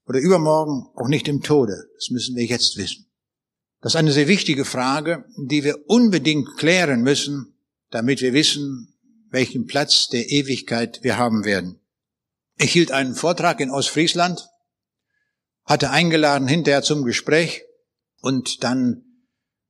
[0.06, 1.76] oder übermorgen, auch nicht im Tode.
[1.96, 3.06] Das müssen wir jetzt wissen.
[3.80, 7.58] Das ist eine sehr wichtige Frage, die wir unbedingt klären müssen,
[7.90, 8.94] damit wir wissen,
[9.30, 11.80] welchen Platz der Ewigkeit wir haben werden.
[12.58, 14.48] Ich hielt einen Vortrag in Ostfriesland,
[15.64, 17.62] hatte eingeladen hinterher zum Gespräch
[18.22, 19.02] und dann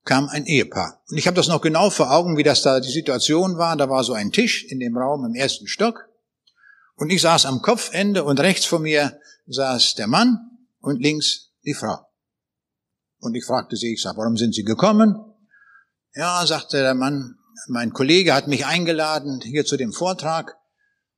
[0.04, 1.02] kam ein Ehepaar.
[1.08, 3.76] Und ich habe das noch genau vor Augen, wie das da die Situation war.
[3.76, 6.08] Da war so ein Tisch in dem Raum im ersten Stock
[6.96, 10.38] und ich saß am Kopfende und rechts von mir saß der Mann
[10.80, 11.98] und links die Frau.
[13.18, 15.16] Und ich fragte sie, ich sag, warum sind Sie gekommen?
[16.14, 17.36] Ja, sagte der Mann,
[17.68, 20.56] mein Kollege hat mich eingeladen hier zu dem Vortrag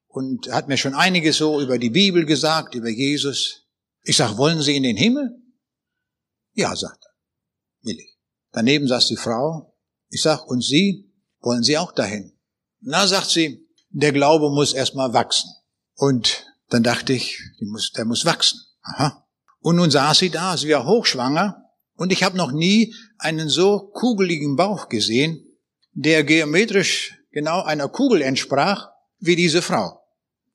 [0.07, 3.67] und hat mir schon einiges so über die Bibel gesagt, über Jesus.
[4.03, 5.31] Ich sag, wollen Sie in den Himmel?
[6.55, 7.15] Ja, sagt er.
[7.83, 8.19] Will ich.
[8.53, 9.77] Daneben saß die Frau.
[10.09, 11.13] Ich sag, und Sie?
[11.41, 12.33] Wollen Sie auch dahin?
[12.81, 15.51] Na, sagt sie, der Glaube muss erstmal wachsen.
[15.99, 18.61] Und dann dachte ich, muss, der muss wachsen.
[18.83, 19.27] Aha.
[19.59, 21.65] Und nun saß sie da, sie war hochschwanger,
[21.97, 25.45] und ich habe noch nie einen so kugeligen Bauch gesehen,
[25.93, 30.01] der geometrisch genau einer Kugel entsprach, wie diese Frau.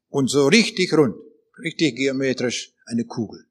[0.07, 1.15] Und so richtig rund,
[1.61, 3.45] richtig geometrisch eine Kugel.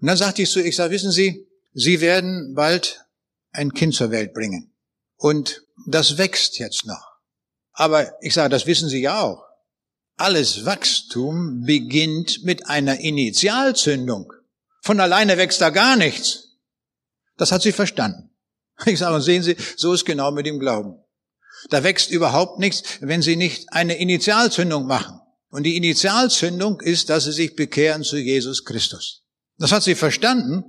[0.00, 3.04] Und dann sagte ich zu, ich sage, wissen Sie, Sie werden bald
[3.50, 4.72] ein Kind zur Welt bringen.
[5.16, 7.16] Und das wächst jetzt noch.
[7.72, 9.45] Aber ich sage, das wissen Sie ja auch.
[10.16, 14.32] Alles Wachstum beginnt mit einer Initialzündung.
[14.82, 16.56] Von alleine wächst da gar nichts.
[17.36, 18.30] Das hat sie verstanden.
[18.84, 21.02] Ich sage, sehen Sie, so ist genau mit dem Glauben.
[21.70, 25.18] Da wächst überhaupt nichts, wenn Sie nicht eine Initialzündung machen.
[25.48, 29.24] Und die Initialzündung ist, dass Sie sich bekehren zu Jesus Christus.
[29.58, 30.64] Das hat sie verstanden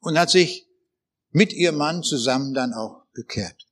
[0.00, 0.66] und hat sich
[1.30, 3.66] mit ihrem Mann zusammen dann auch bekehrt.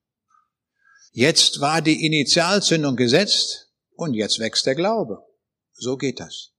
[1.12, 5.24] Jetzt war die Initialzündung gesetzt und jetzt wächst der Glaube.
[5.72, 6.50] So geht das.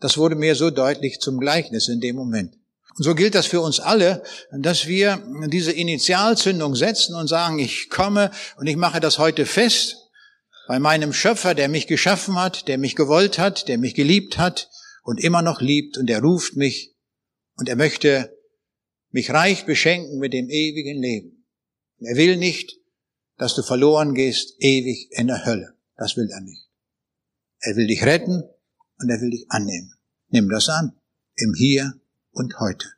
[0.00, 2.54] Das wurde mir so deutlich zum Gleichnis in dem Moment.
[2.96, 4.22] Und so gilt das für uns alle,
[4.52, 9.96] dass wir diese Initialzündung setzen und sagen, ich komme und ich mache das heute fest
[10.66, 14.68] bei meinem Schöpfer, der mich geschaffen hat, der mich gewollt hat, der mich geliebt hat
[15.02, 16.94] und immer noch liebt und er ruft mich
[17.56, 18.36] und er möchte
[19.10, 21.46] mich reich beschenken mit dem ewigen Leben.
[22.00, 22.78] Er will nicht,
[23.38, 25.74] dass du verloren gehst ewig in der Hölle.
[25.96, 26.67] Das will er nicht.
[27.60, 28.42] Er will dich retten
[28.98, 29.94] und er will dich annehmen.
[30.28, 30.92] Nimm das an.
[31.36, 31.94] Im Hier
[32.30, 32.88] und heute.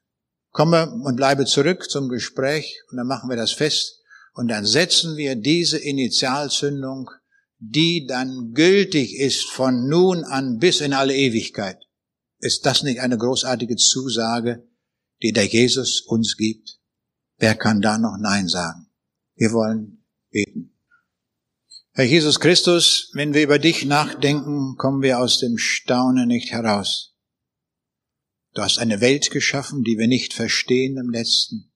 [0.51, 4.03] Komme und bleibe zurück zum Gespräch und dann machen wir das fest
[4.35, 7.11] und dann setzen wir diese Initialzündung,
[7.59, 11.79] die dann gültig ist von nun an bis in alle Ewigkeit.
[12.39, 14.67] Ist das nicht eine großartige Zusage,
[15.23, 16.81] die der Jesus uns gibt?
[17.37, 18.91] Wer kann da noch Nein sagen?
[19.37, 20.00] Wir wollen.
[22.01, 27.15] Herr Jesus Christus, wenn wir über dich nachdenken, kommen wir aus dem Staunen nicht heraus.
[28.55, 31.71] Du hast eine Welt geschaffen, die wir nicht verstehen im letzten.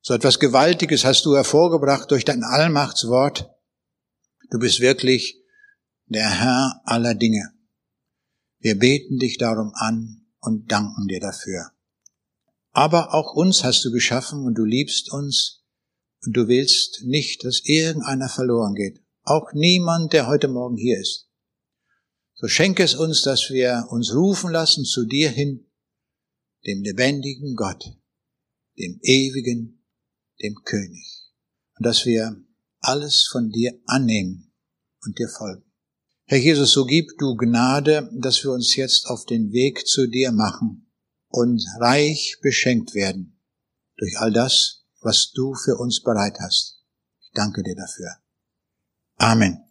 [0.00, 3.50] So etwas Gewaltiges hast du hervorgebracht durch dein Allmachtswort.
[4.50, 5.42] Du bist wirklich
[6.06, 7.52] der Herr aller Dinge.
[8.60, 11.72] Wir beten dich darum an und danken dir dafür.
[12.70, 15.66] Aber auch uns hast du geschaffen und du liebst uns
[16.24, 19.01] und du willst nicht, dass irgendeiner verloren geht.
[19.24, 21.28] Auch niemand, der heute Morgen hier ist.
[22.34, 25.70] So schenke es uns, dass wir uns rufen lassen zu dir hin,
[26.66, 27.84] dem lebendigen Gott,
[28.78, 29.84] dem ewigen,
[30.42, 31.30] dem König.
[31.76, 32.36] Und dass wir
[32.80, 34.52] alles von dir annehmen
[35.04, 35.64] und dir folgen.
[36.24, 40.32] Herr Jesus, so gib du Gnade, dass wir uns jetzt auf den Weg zu dir
[40.32, 40.90] machen
[41.28, 43.40] und reich beschenkt werden
[43.96, 46.82] durch all das, was du für uns bereit hast.
[47.20, 48.21] Ich danke dir dafür.
[49.22, 49.64] Amen.